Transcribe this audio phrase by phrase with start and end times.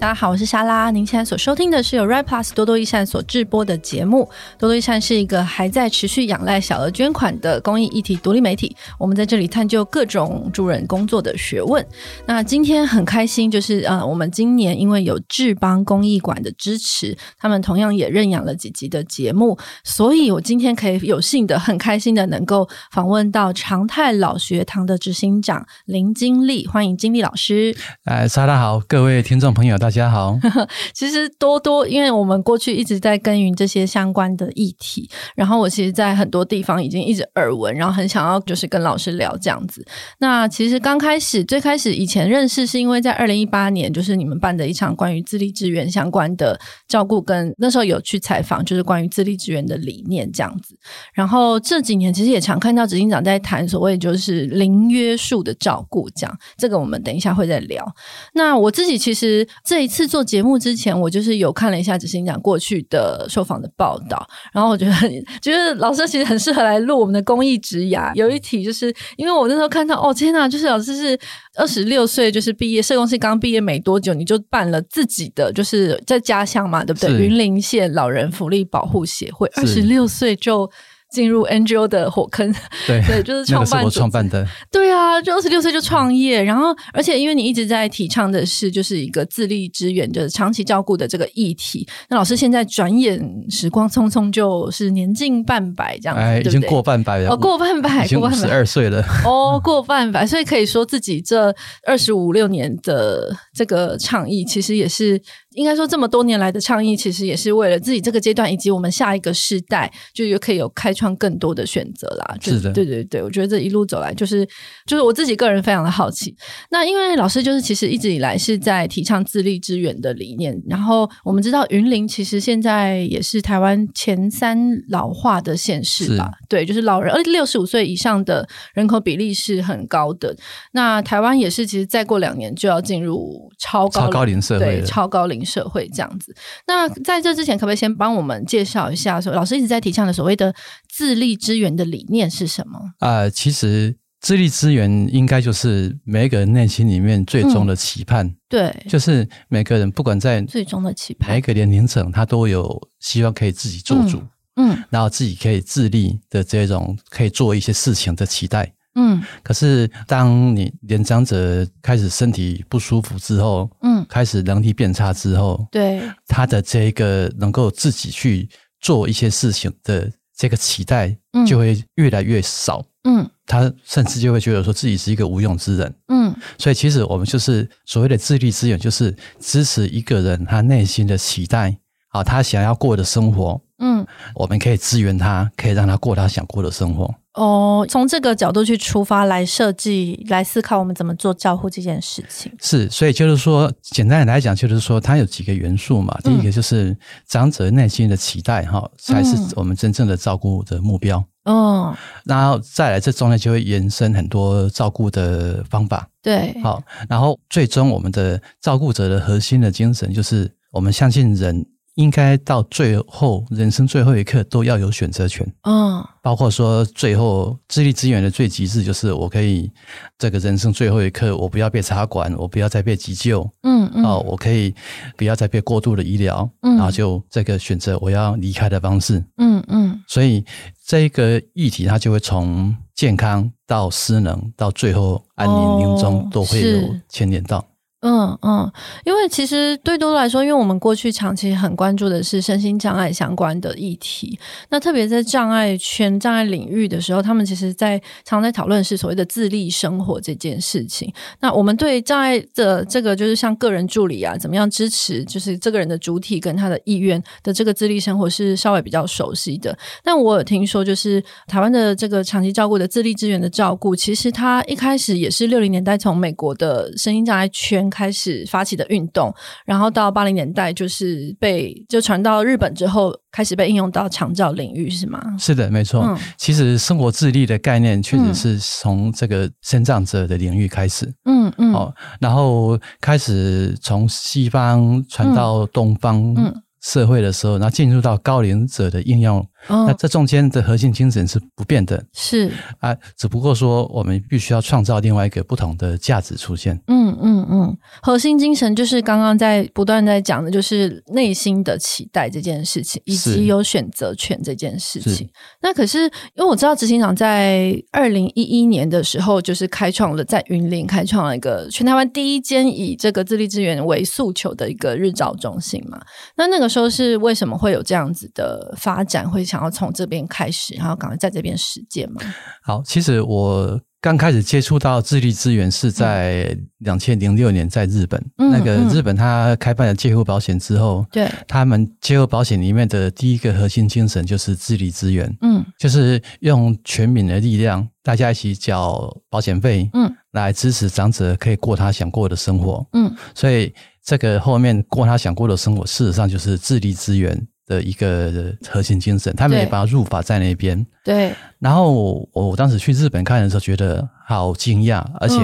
[0.00, 0.92] 大家好，我是莎拉。
[0.92, 4.30] 您现在所收听的是由 Right Plus 多多益善所制播的节目。
[4.56, 8.76] 多多益善是一个还在持续仰赖小额捐款的公益议题独立媒体。
[8.96, 11.84] 我们在这里探究各种助人工作的学问。
[12.26, 27.76] 那今天很开心，就是呃，我们今年因为有智邦公益馆的支持，他们同样也认养了几集的节目，所以我今天可以有幸的、很开心的能够访问到长泰老学堂的执行长林经立，欢迎经立老师。
[28.04, 30.38] 哎，莎拉好，各位听众朋友，大大家好。
[30.92, 39.82] 其实多多，因为我们过去一直在耕耘这些相关的议题，然后我其实，在很多地方已经一直耳闻，然后很想要就是跟老师聊这样子。
[40.18, 50.76] 那其实刚开始，最开始以前认识是因为在二零一八年，就是你们办的一场关于自立支援相关的照顾，跟那时候有去采访，就是关于自立支援的理念这样子。
[51.14, 57.90] 然后这几年其实也常看到执行长在谈所谓就是零约束的照顾，这样这个我们等一下会再聊。
[58.34, 60.24] 那我自己其实这一次做。
[60.28, 68.14] 节目之前，我就是有看了一下执行长过去的受访的报道，然后我觉得很觉得老师其实很适合来录我们的公益职涯。
[68.14, 71.18] 有一题就是因为我那时候看到，哦天呐，就是老师是
[71.56, 77.10] 二十六岁，就是毕业社工系刚毕业没多久，你就办了自己的，就是在家乡嘛，对不对？
[77.12, 80.70] 云林县老人福利保护协会，二十六岁就。
[81.10, 82.52] 进入 NGO 的火坑，
[82.86, 91.88] 对 对，就是创办，那个是我创办的，对啊，就二十六岁就创业，然后而且因为你一直在提倡的是就是一个自立支援，就是长期照顾的这个议题。
[92.08, 101.54] 那老师现在转眼时光匆匆，就是年近半百这样子，哎，已经过半百了，哦，过半百，已经五十二岁了，哦， 过半百，所以可以说自己这
[101.86, 105.20] 二十五六年的这个倡议，其实也是。
[105.54, 112.36] 应该说，这么多年来的倡议，其实也是为了自己这个阶段以及我们下一个世代，就有可以有开创更多的选择啦。
[112.40, 114.46] 是的，对对对，我觉得这一路走来，就是
[114.86, 116.36] 就是我自己个人非常的好奇。
[116.70, 124.58] 那因为老师就是其实一直以来是在提倡自立支援的理念，然后我们知道云林其实现在也是台湾前三
[124.90, 126.30] 老化的县市吧？
[126.48, 130.36] 对，就是老人，而且六十五岁以上的人口比例是很高的。
[130.72, 135.37] 那台湾也是，其实再过两年就要进入超高高龄社会，对，超高龄。
[135.44, 136.34] 社会这样子，
[136.66, 139.20] 那在这之前，可不可以先帮我们介绍一下？
[139.20, 140.54] 说老师一直在提倡的所谓的
[140.88, 142.78] 自立资源的理念是什么？
[142.98, 148.26] 啊、呃，其实自立资源应该就是每一个人内心里面最终的期盼。
[148.26, 154.18] 嗯、对，就是每个人不管在最终的期盼，每一个年龄层，他都有希望可以自己做主，
[154.56, 158.72] 嗯，嗯然后自己可以自立的这种可以做一些事情的期待。
[158.94, 166.02] 嗯，可是当你年长者开始身体不舒服之后，嗯，开始能力变差之后，对。
[166.26, 168.48] 他的这个能够自己去
[168.80, 171.16] 做一些事情的这个期待，
[171.46, 181.76] 就会越来越少，嗯，他甚至就会觉得说自己是一个无用之人，嗯，所以其实我们就是所谓的自立支援，就是支持一个人他内心的期待，
[182.08, 187.14] 啊，他想要过的生活，嗯，我们可以支援他，可以让他过他想过的生活。
[187.38, 192.52] 哦，从这个角度去出发来设计、来思考，我们怎么做照护这件事情。
[192.60, 196.18] 是，所以就是说，简单的来讲，就是说，它有几个元素嘛。
[196.24, 196.96] 第一个就是
[197.28, 201.24] 长者内心的期待，哈、嗯，才是我们真正的照顾的目标。
[201.44, 201.94] 嗯，
[202.24, 206.08] 然后再来，这中间就会延伸很多照顾的方法。
[206.20, 211.64] 对，好，然后最终我们的照顾者的核心的精神，就是我们相信人。
[211.98, 215.44] 应该到最后，人生最后一刻都要有选择权。
[215.62, 219.68] 嗯，包括说最后智力资源的最极致，就是我可以
[220.16, 223.42] 这个人生最后一刻，我不要被插管，我不要再被急救。
[223.64, 224.72] 嗯嗯，哦，我可以
[225.16, 226.48] 不要再被过度的医疗。
[226.62, 229.22] 嗯，然后就这个选择我要离开的方式。
[229.38, 230.44] 嗯嗯，所以
[230.86, 237.64] 这个议题它就会从健康到失能，到最后安宁临终都会有牵连到。
[238.00, 238.70] 嗯嗯，
[239.04, 251.12] 因为其实对多多来说，因为我们过去长期很关注的是身心障碍相关的议题，那特别在障碍圈、障碍领域的时候，他们其实在常在讨论是所谓的自立生活这件事情。
[251.40, 259.76] 那我们对障碍的这个就是像个人助理啊，怎么样支持，就是这个人的主体跟他的意愿的这个自立生活是稍微比较熟悉的。
[260.04, 267.88] 但我有听说，就是台湾的这个长期照顾的自立支援的照顾，其实它一开始也是六零年代从美国的身心障碍圈。
[267.98, 269.34] 开始发起的运动，
[269.66, 275.20] 然后到八零年代就是被就传到日本之后，开始被应用到长照领域，是吗？
[275.36, 276.04] 是的，没错。
[276.04, 281.12] 嗯、其实生活自立的概念确实是从这个身障者的领域开始。
[281.24, 281.74] 嗯嗯。
[281.74, 286.32] 哦，然后开始从西方传到东方
[286.80, 296.80] 社会的时候，嗯嗯、然后进入到高龄者的应用哦、那这中间的核心精神是不变的，是啊，只不过说我们必须要创造另外一个不同的价值出现。
[296.86, 305.28] 嗯嗯嗯，核心精神就是刚刚在不断在讲的，就是内心的期待这件事情，以及有选择权这件事情。
[305.60, 316.00] 那可是因为我知道执行长在二零一一年的时候，就是开创了在云林开创了一个全台湾第一间以这个自立资源为诉求的一个日照中心嘛。
[316.36, 322.20] 那那个时候是为什么会有这样子的发展，会想要从这边开始，然后赶快在这边实践吗？
[322.62, 343.74] 好，其实我刚开始接触到智力资源是在两千零六年在日本，嗯、那个日本他开办了介护保险之后，对、嗯，他们介护保险里面的第一个核心精神就是智力资源，嗯，就是用全民的力量，大家一起缴保险费，嗯，来支持长者可以过他想过的生活，嗯，所以
[344.04, 347.48] 这个后面过他想过的生活，事实上就是自立支援。
[347.68, 350.84] 的一个核心精神，他们也把它入法在那边。
[351.04, 355.36] 对，然后我我当时去日本看的时候，觉得好惊讶，而且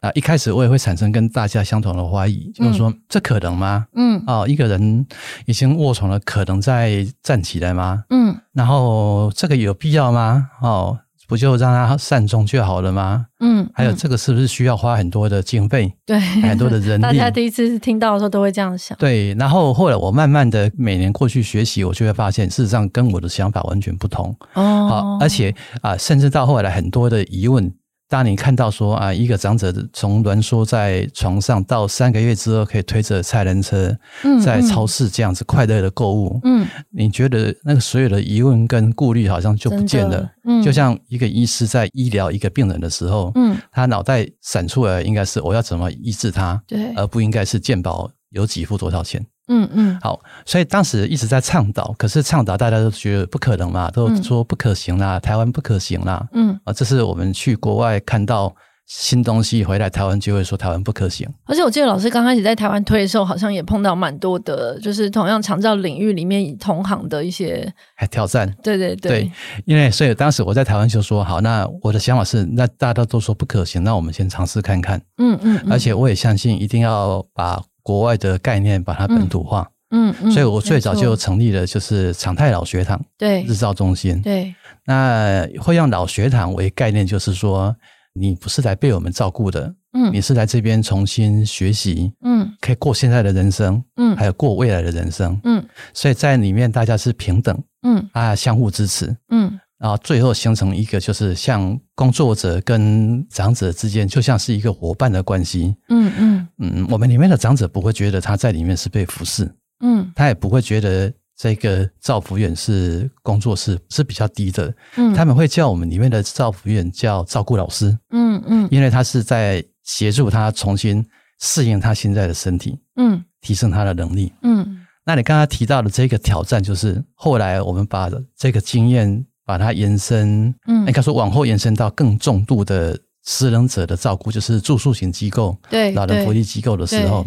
[0.00, 3.86] 啊，一开始我也会产生跟大家相同的怀疑，就是说这可能吗？
[3.94, 5.06] 嗯，哦，一个人
[5.46, 8.04] 已经卧床了，可能再站起来吗？
[8.10, 10.50] 嗯，然后这个有必要吗？
[10.62, 10.98] 哦。
[11.30, 13.26] 不就让他善终就好了吗？
[13.38, 15.94] 嗯，还有这个是不是需要花很多的经费？
[16.04, 17.02] 对，很多的人力。
[17.02, 18.98] 大家第一次听到的时候都会这样想。
[18.98, 24.36] 对，然后后来我慢慢的每年过去学习，我就会发现，事实上跟我的想法完全不同。
[24.54, 27.72] 哦，好，而且啊，甚至到后来很多的疑问。
[28.10, 33.96] 当你看到说啊，一个长者从挛缩在床上到三个月之后可以推着菜篮车，
[34.44, 49.24] 在超市这样子快乐的购物，嗯，你觉得那个所有的疑问跟顾虑好像就不见了，嗯，就像一个医师在医疗一个病人的时候，嗯，他脑袋闪出来应该是我要怎么医治他，对，而不应该是健保有给付多少钱。
[49.52, 56.24] 嗯嗯，好，所以当时一直在倡导，可是倡导大家都觉得不可能嘛，都说不可行啦，嗯、台湾不可行啦。
[56.32, 58.54] 嗯啊，这是我们去国外看到
[58.86, 61.28] 新东西回来，台湾就会说台湾不可行。
[61.46, 67.72] 而且我记得老师刚开始在台湾推的时候，好像也碰到蛮多的，就是同样长照领域里面同行的一些
[68.08, 68.48] 挑战。
[68.62, 69.32] 对对对，对，
[69.64, 75.02] 因为所以当时我在台湾就说好，那我的想法是，那大家都说不可行，那我们先尝试看看。
[75.18, 77.60] 嗯嗯，嗯，而且我也相信一定要把。
[77.90, 84.54] 国外的概念把它本土化，嗯，嗯，所以我最早就成立了就是长泰老学堂，对，日照中心，对。
[84.86, 87.74] 那会用老学堂为概念，就是说
[88.12, 95.60] 你不是来被我们照顾的，嗯，你是来这边重新学习，嗯，可以过现在的人生，嗯，还有过未来的人生，嗯。
[95.92, 99.58] 所以在里面大家是平等，嗯，啊，相互支持，嗯。
[99.80, 105.74] 然后最后形成一个，就是像工作者跟长者之间，就像是一个伙伴的关系。
[105.88, 109.50] 嗯嗯嗯，我们里面的长者不会觉得他在里面是被服侍，
[109.82, 114.70] 嗯，他也不会觉得这个照服员是工作是是比较低的。
[114.96, 117.86] 嗯，他们会叫我们里面的照服员叫照顾老师。
[118.10, 121.02] 嗯嗯，因为他是在协助他重新
[121.40, 124.30] 适应他现在的身体，嗯，提升他的能力。
[124.42, 129.24] 嗯，那你刚刚提到的这个挑战，就是后来我们把这个经验。
[129.50, 137.26] 把它延伸，嗯，应该说往后延伸到更重度的失能者的照顾，就是住宿型机构，对，老人福利机构的时候，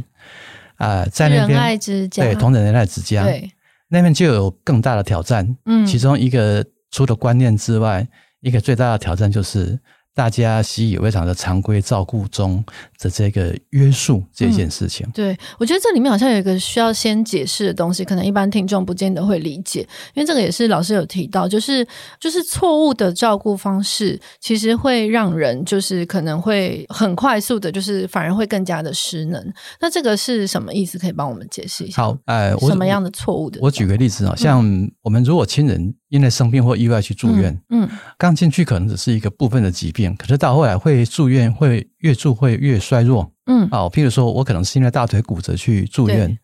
[0.78, 1.60] 啊、呃，在那边，
[2.08, 3.52] 对，同仁爱之家，对，
[3.90, 8.08] 那边就有更大的挑战，嗯，其中一个除了观念之外，
[8.40, 9.78] 一个最大的挑战就是。
[10.16, 12.64] 大家习以为常的常规照顾中
[13.00, 19.82] 的这个约束这件事情，嗯，对，我觉得这里面好像有一个需要先解释的东西，可能一般听众不见得会理解，
[20.14, 21.86] 因为这个也是老师有提到，就是
[22.20, 29.54] 就是错误的照顾方式，其实会让人就是可能会很快速的，就是反而会更加的失能。
[29.82, 31.00] 那这个是什么意思？
[31.00, 32.04] 可以帮我们解释一下？
[32.04, 33.60] 好，哎，什么样的错误的？
[33.62, 34.64] 我举个例子啊，像
[35.02, 35.96] 我们如果亲人。
[36.14, 37.90] 因为生病或意外去住院，嗯，
[38.20, 46.38] 刚进去可能只是一个部分的疾病，可是到后来会住院，会越住会越衰弱，嗯，哦，譬如说我可能是因为大腿骨折去住院，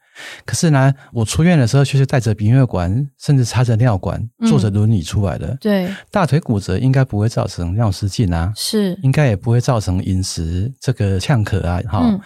[0.43, 12.19] 可是呢，我出院的时候却是带着鼻胃管，甚至插着尿管，坐着轮椅出来的，对，大腿骨折应该不会造成尿失禁啊，是，应该也不会造成饮食这个呛咳啊，哈。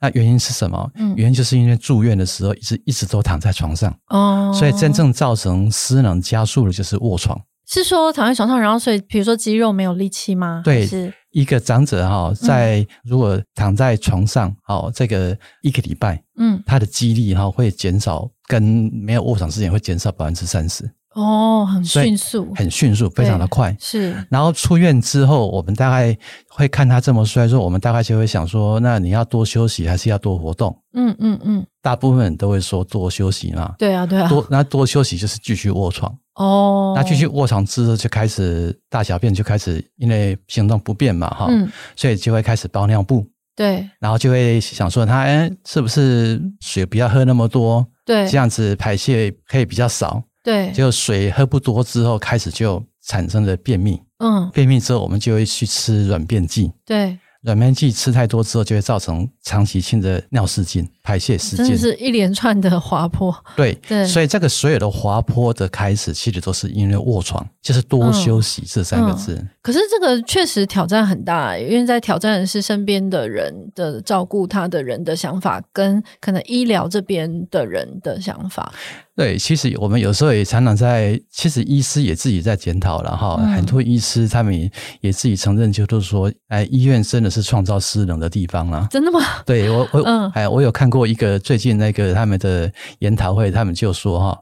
[0.00, 0.90] 那原因是什么？
[0.96, 7.40] 嗯，原因就是因为住院的时候一直一直都躺在床上哦，所以真正造成失能加速的就是卧床。
[7.68, 10.62] 是说躺在床上，然后所以比如说肌肉没有力气吗？
[10.64, 18.62] 对，是一个长者哈，在如果躺在床上，哦，这个一个礼拜，嗯，他的肌力哈会减少，跟
[18.92, 20.88] 没有卧床之前会减少百分之三十。
[21.16, 23.74] 哦，很迅速，很迅速，非常的快。
[23.80, 26.14] 是，然后出院之后，我们大概
[26.50, 30.78] 会看他这么衰弱，我们大概就会想说，那你要多休息，还是要多活动？
[30.92, 31.66] 嗯嗯嗯。
[31.80, 33.74] 大部分人都会说多休息嘛。
[33.78, 34.28] 对啊，对啊。
[34.28, 36.14] 多那多休息就是继续卧床。
[36.34, 43.26] 哦，那继续卧床之后就开始大小便就开始因为行动不便嘛，哈、嗯，所以就会开始包尿布。
[43.54, 47.86] 对，然后就会想说他哎，是不是水不要喝那么多？
[48.04, 50.22] 对，这样子排泄可以比较少。
[50.46, 54.00] 对，就水喝不多之后，开始就产生了便秘。
[54.18, 56.70] 嗯，便秘之后，我们就会去吃软便剂。
[56.84, 57.18] 对。
[57.42, 63.32] 软便剂吃太多之后，就会造成长期性的尿失禁、排泄失禁，是一连串的滑坡。
[63.54, 69.34] 对对，所以这个所有的滑坡的开始，其实都是因为卧床，就是多休息这三个字。
[69.34, 78.72] 嗯嗯、可是这个确实挑战很大，因为在挑战的是身边的人的照顾他的人的想法，跟可能医疗这边的人的想法。
[79.16, 83.38] 对，其实我们有时候也常常在，其实医师也自己在检讨了哈。
[83.56, 84.70] 很多医师他们也
[85.00, 88.86] 也自己承认，就是说，哎，医院真的是创造失能的地方了。
[88.90, 89.20] 真的吗？
[89.46, 94.38] 对我我 嗯哎，我有看过一个最近那个他们的研讨会，他们就说哈，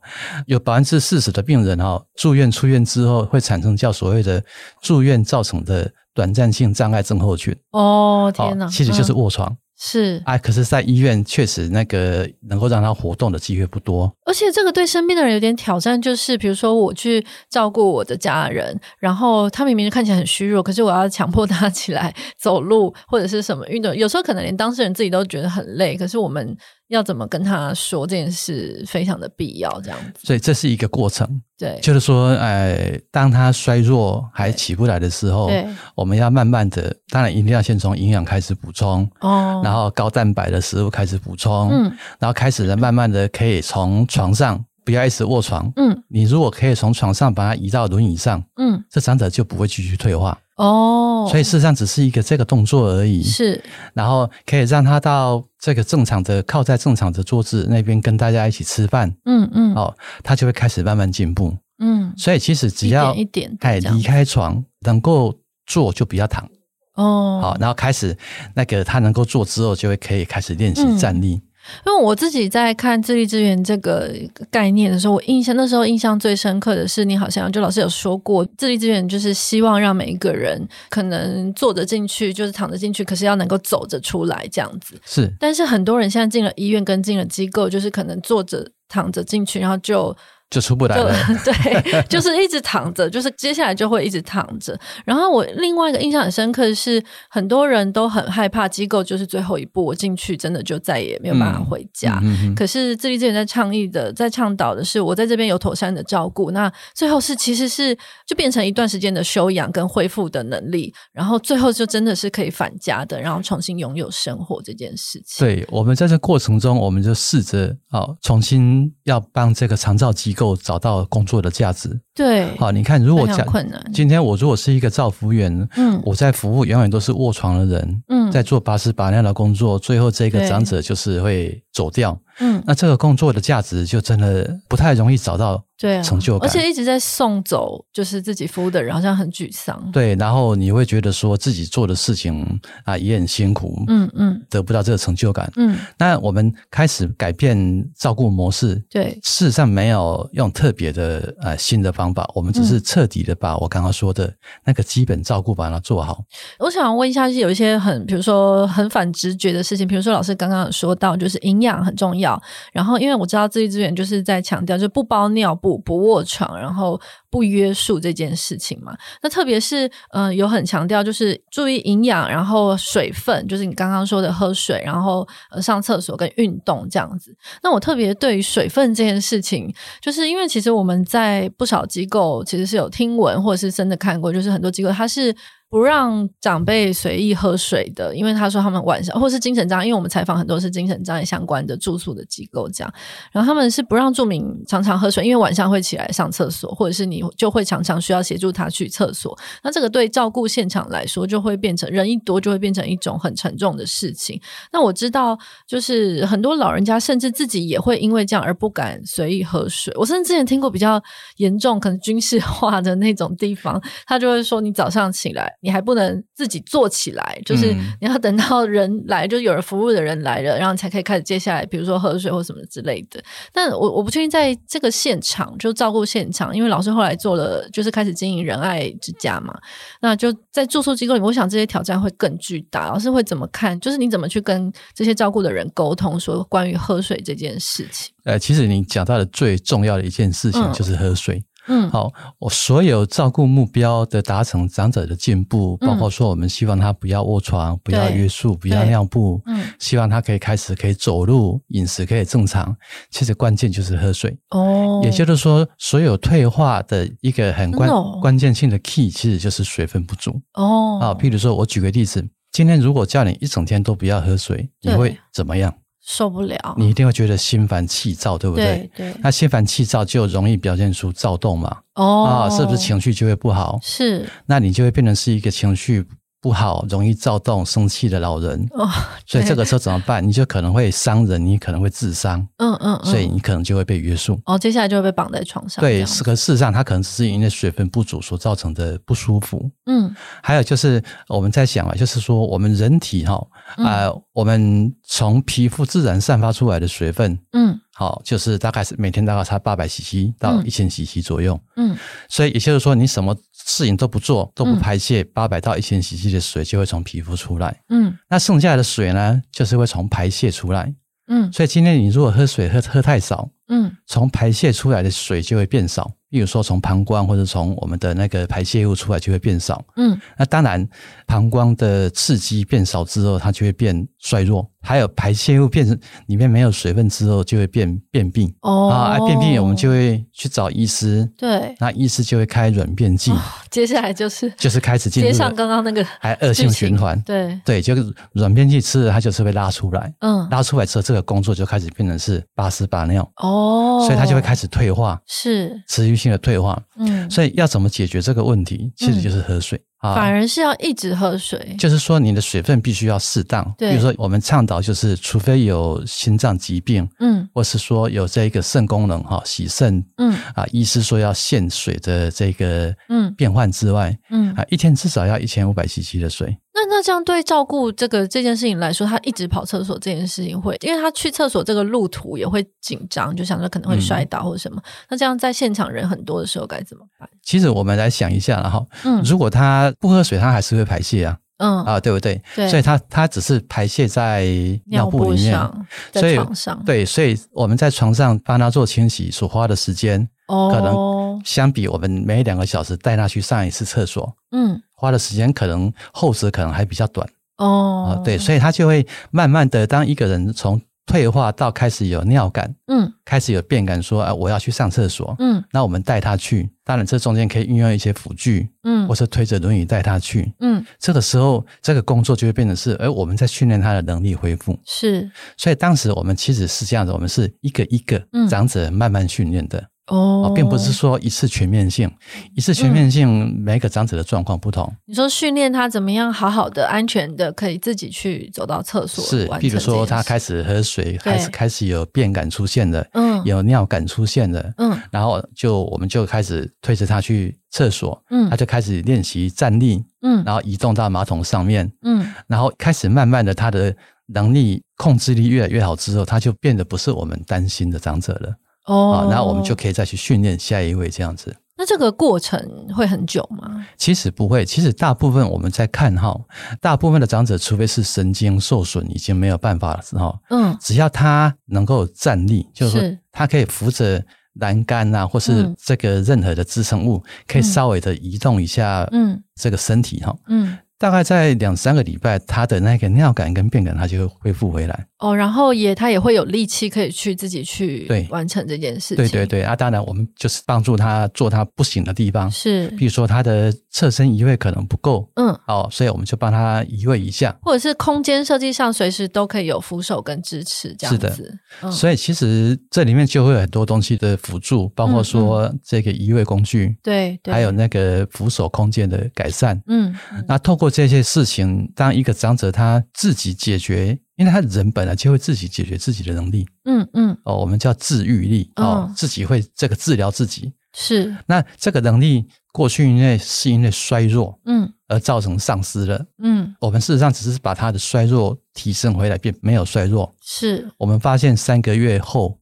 [0.46, 4.42] 有百分之四十的病人哈住院出院之后会产生叫所谓的
[4.82, 7.54] 住院造成的短暂性障碍症候群。
[7.72, 9.54] 哦，天哪，其实就是卧床。
[9.76, 26.56] 是啊，可是，在医院确实那个能够让他活动的机会不多，而且这个对身边的人有点挑战，就是比如说我去照顾我的家人，然后他明明看起来很虚弱，可是我要强迫他 起来走路或者是什么运动，有时候可能连当事人自己都觉得很累，可是我们。
[26.88, 30.26] 要怎么跟他说这件事非常的必要，这样子。
[30.26, 41.82] 所以这是一个过程，对，就是说，呃，当他衰弱还起不来的时候，对，我们要慢慢的，当然一定要先从营养开始补充，哦，然后高蛋白的食物开始补充，嗯，
[42.18, 50.38] 然后开始呢，慢慢的可以从床上不要一直卧床，嗯，你如果可以从床上把它移到轮椅上，嗯，这长者就不会继续退化。
[50.56, 53.60] 哦，所以事实上只是一个这个动作而已，是，
[53.92, 65.34] 然后可以让他到这个正常的靠在正常的桌子那边跟大家一起吃饭，嗯嗯，哦，他就会开始慢慢进步，嗯，所以其实只要一点一点，哎，离开床能够
[65.66, 66.48] 坐就不要躺，
[66.94, 68.16] 哦，好，然后开始
[68.54, 71.34] 那个他能够坐之后，就会可以开始练习站立。
[71.34, 71.42] 嗯
[71.86, 74.12] 因为我自己在看自立支援这个
[74.50, 84.94] 概念的时候，我印象那时候印象最深刻的是，你好像就老师有说过，自立支援就是希望让每一个人可能坐着进去，就是躺着进去，可是要能够走着出来这样子。
[85.04, 90.16] 是，但是很多人现在进了医院跟进了机构，就是可能坐着躺着进去，然后就。
[90.50, 91.12] 就出不来了，
[91.44, 94.78] 对，就是一直躺着，就是接下来就会一直躺着。
[95.04, 102.20] 然后我另外一个印象很深刻的是，很多人都很害怕机构就是最后一步，我进去真的就再也没有办法回家。
[102.22, 107.96] 嗯嗯嗯、可是自立支援在倡议的，在倡导的是，我在这边有妥善的照顾，那最后是其实是
[108.26, 115.44] 就变成一段时间的休养跟恢复的能力，然后最后就真的是可以返家的，然后重新拥有生活这件事情。
[115.44, 120.56] 对，我们在这过程中，我们就试着哦，重新要帮这个长照机构。
[120.64, 123.46] 找到工作的价值，对，好，你看，如果讲
[123.92, 132.18] 今天我如果是一个造服员，嗯，我在服务永远都是卧床的人，嗯，在做八十八那样的工作，最后这个长者就是会走掉。
[132.40, 139.90] 嗯，那这个工作的价值就真的不太容易找到，对，成就感，而且一直在送走，就是自己服务的人，好像很沮丧。
[139.92, 145.50] 对，然后你会觉得说自己做的事情啊也很辛苦，嗯嗯，得不到这个成就感。
[145.56, 154.32] 嗯，那我们开始改变照顾模式，对，事实上没有用特别的呃新的方法，我们只是彻底的把我刚刚说的
[154.64, 156.22] 那个基本照顾把它做好。
[156.58, 162.23] 我想问一下，是有一些很，比如说很反直觉的事情，比如说老师刚刚有说到，就是营养很重要。
[162.72, 167.00] 然后，因为我知道自立支援就是在强调，就不包尿布、不卧床，然后
[167.34, 168.96] 不约束这件事情嘛。
[169.20, 177.36] 那特别是，嗯、有很强调就是注意营养，然后水分，就是你刚刚说的喝水，然后呃上厕所跟运动这样子。
[177.60, 185.34] 那我特别对于水分这件事情，就是因为其实我们在不少机构其实是有听闻或者是真的看过，就是很多机构它是。
[185.70, 192.94] 不让长辈随意喝水的，因为他说他们晚上或是精神障碍，因为我们采访很多是精神障碍相关的住宿的机构，这样，
[193.32, 199.36] 然后他们是不让住民常常喝水，因为晚上会起来上厕所，或者是你就会常常需要协助他去厕所。
[199.62, 204.40] 那这个对照顾现场来说，就会变成人一多就会变成一种很沉重的事情。
[204.72, 209.92] 那我知道，就是很多老人家甚至自己也会因为这样而不敢随意喝水。
[209.96, 211.02] 我甚至之前听过比较
[211.36, 215.52] 严重、可能军事化的那种地方，他就会说你早上起来。
[215.60, 223.22] 你还不能自己做起来，就是你要等到人来，就有人服务的人来了，然后才可以开始接下来，比如说喝水或什么之类的。
[223.52, 229.56] 但我我不确定在这个现场就照顾现场，因为老师后来做了，就是开始经营仁爱之家嘛。
[230.00, 232.88] 那就在住宿机构里，我想这些挑战会更巨大。
[232.88, 233.78] 老师会怎么看？
[233.78, 238.12] 就是你怎么去跟这些照顾的人沟通，说关于喝水这件事情？
[238.24, 241.36] 呃，其实你讲到的最重要的一件事情就是喝水。
[241.36, 241.44] 嗯，
[241.90, 252.76] 好，我所有照顾目标的达成，长者的进步，包括说我们希望他不要卧床，不要约束，不要尿布，嗯，希望他可以开始可以走路，饮食可以正常。
[253.10, 257.88] 其实关键就是喝水哦，也就是说，所有退化的一个很关
[258.20, 260.98] 关键性的 key，其实就是水分不足哦。
[261.00, 265.74] 啊，譬如说我举个例子，今天如果叫你一整天都不要喝水，你会怎么样？
[266.06, 268.90] 受不了，你一定会觉得心烦气躁，对不对？
[268.94, 271.78] 对，对，那心烦气躁就容易表现出躁动嘛。
[271.94, 273.78] 哦，啊，是不是情绪就会不好？
[273.82, 276.06] 是，那你就会变成是一个情绪。
[276.44, 278.86] 不好，容易躁动、生气的老人，哦，
[279.24, 280.22] 所以这个时候怎么办？
[280.22, 284.38] 你就可能会伤人，你可能会自伤，嗯嗯，所以你可能就会被约束。
[284.44, 285.80] 哦，接下来就会被绑在床上。
[285.80, 289.70] 对，是个事实上，它可能只是因为水分不足所造成的不舒服。
[289.86, 293.42] 嗯，还有就是我们在想啊，就是说我们人体哈
[293.78, 297.80] 啊，我们从皮肤自然散发出来的水分，嗯。
[297.96, 301.56] 好，就是大概是每天大概差八百 CC 到一千 CC 左右。
[301.76, 301.96] 嗯，
[302.28, 303.32] 所以也就是说，你什么
[303.66, 307.80] 事情都不做，都不排泄，八百到一千 CC 的水就会从皮肤出来。
[307.88, 310.94] 嗯，那剩下的水呢，就是会从排泄出来。
[311.28, 316.10] 嗯，所以今天你如果喝水喝喝太少，嗯，从排泄出来的水就会变少。
[316.28, 319.82] 比如说，从膀胱或者从我们的那个排泄物出来就会变少。
[319.96, 320.86] 嗯，那当然，
[321.26, 324.68] 膀胱的刺激变少之后，它就会变衰弱。
[324.84, 328.54] 还有排泄物变成里面没有水分之后，就会变便秘。
[328.60, 331.28] 哦，啊，便秘我们就会去找医师。
[331.36, 333.32] 对，那医师就会开软便剂。
[333.70, 337.20] 接下来就是就是开始进入接上刚刚那个还恶性循环。
[337.22, 340.12] 对对，就是软便剂吃了，它就是会拉出来。
[340.20, 343.22] 嗯，拉出来之后，这个工作就开始变成是把屎把尿。
[343.36, 345.20] 哦，所以它就会开始退化。
[345.26, 348.92] 是持续性的退化，嗯，所以要怎么解决这个问题？
[348.96, 351.74] 其实就是喝水啊，反而是要一直喝水。
[351.78, 353.74] 就是说，你的水分必须要适当。
[353.78, 366.54] 对，比如说我们倡导就是，除非有心脏疾病，嗯，或是说有这个肾功能哈，洗肾，嗯啊，医师说要限水的这个嗯变换之外，嗯啊，一天至少要一千五百 CC 的水。
[366.74, 374.82] 那那这样对照顾这个这件事情来说，他一直跑厕所这件事情会，因为他去厕所这个路途也会紧张，就想着可能会摔倒或者什么。
[374.84, 377.28] 嗯、那这样在现场人很多的时候该怎么办？
[377.44, 382.42] 其实我们来想一下，然后，嗯，如果他不喝水，他还是会排泄啊，嗯啊，对不对？
[382.56, 384.44] 对，所以他他只是排泄在
[384.86, 394.82] 尿布里面，上在床上，对，所以我们在床上帮他做清洗所花的时间，哦，可能相比我们每两个小时带他去上一次厕所，嗯。
[395.04, 397.28] 花的时间可能后者可能还比较短。
[397.58, 419.84] 哦，对，所以他就会慢慢的，当一个人从退化到开始有尿感，嗯，开始有便感，说啊我要去上厕所，嗯，那我们带他去，当然这中间可以运用一些辅具，嗯，或是推着轮椅带他去，嗯，这个时候这个工作就会变成是，哎，我们在训练他的能力恢复，是，所以当时我们其实是这样子，我们是一个一个长者慢慢训练的。
[420.08, 422.10] 哦，并不是说一次全面性，
[422.54, 424.92] 一次全面性，每个长者的状况不同。
[425.06, 429.24] 你说训练他怎么样好好的、安全的，可以自己去走到厕所？
[429.24, 448.54] 是，比如说他开始喝水，开始开始有便感出现了，嗯，有尿感出现了，嗯，然后就我们就开始推着他去厕所，嗯，他就开始练习站立，嗯，然后移动到马桶上面，嗯，然后开始慢慢的他的能力控制力越来越好之后，他就变得不是我们担心的长者了。
[448.84, 451.54] 哦，那我们就可以再去训练下一位这样子。
[451.76, 452.60] 那这个过程
[452.94, 453.84] 会很久吗？
[453.96, 456.38] 其实不会，其实大部分我们在看哈，
[456.80, 464.24] 大部分的长者，除非是神经受损已经没有办法了之后，嗯，只要他能够站立，就是说他可以扶着
[464.60, 470.78] 栏杆啊，或是这个任何的支撑物，可以稍微的移动一下，嗯，这个身体哈，嗯。
[471.04, 475.06] 大概在两三个礼拜，他的那个尿感跟便感，他就会恢复回来。
[475.18, 478.26] 哦，然后也他也会有力气可以去自己去对。
[478.30, 479.16] 完成这件事情。
[479.16, 479.62] 对对对。
[479.62, 491.30] 啊，当然我们就是帮助他做他不行的地方，是，比如说他的侧身移位可能不够，嗯，哦，所以我们就帮他移位一下，或者是空间设计上随时都可以有扶手跟支持这样子。
[491.34, 500.14] 是的，嗯，所以其实这里面就会有很多东西的辅助，包括说这个移位工具，对，还有那个扶手空间的改善，嗯，
[500.48, 504.18] 那透过这些事情，当一个长者他自己解决。
[504.36, 511.32] 因为他人本来就会自己解决自己的能力，嗯嗯，哦，我们叫自愈力，哦，自己会这个治疗自己，是。
[511.46, 520.90] 那这个能力过去因为是因为衰弱，嗯，而造成丧失了，嗯，我们事实上只是把他的衰弱提升回来，并没有衰弱，是。
[520.98, 522.58] 我们发现三个月后。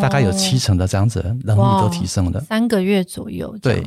[0.00, 3.56] 大概有七成的这样子能力都提升了，三个月左右。
[3.60, 3.82] 对，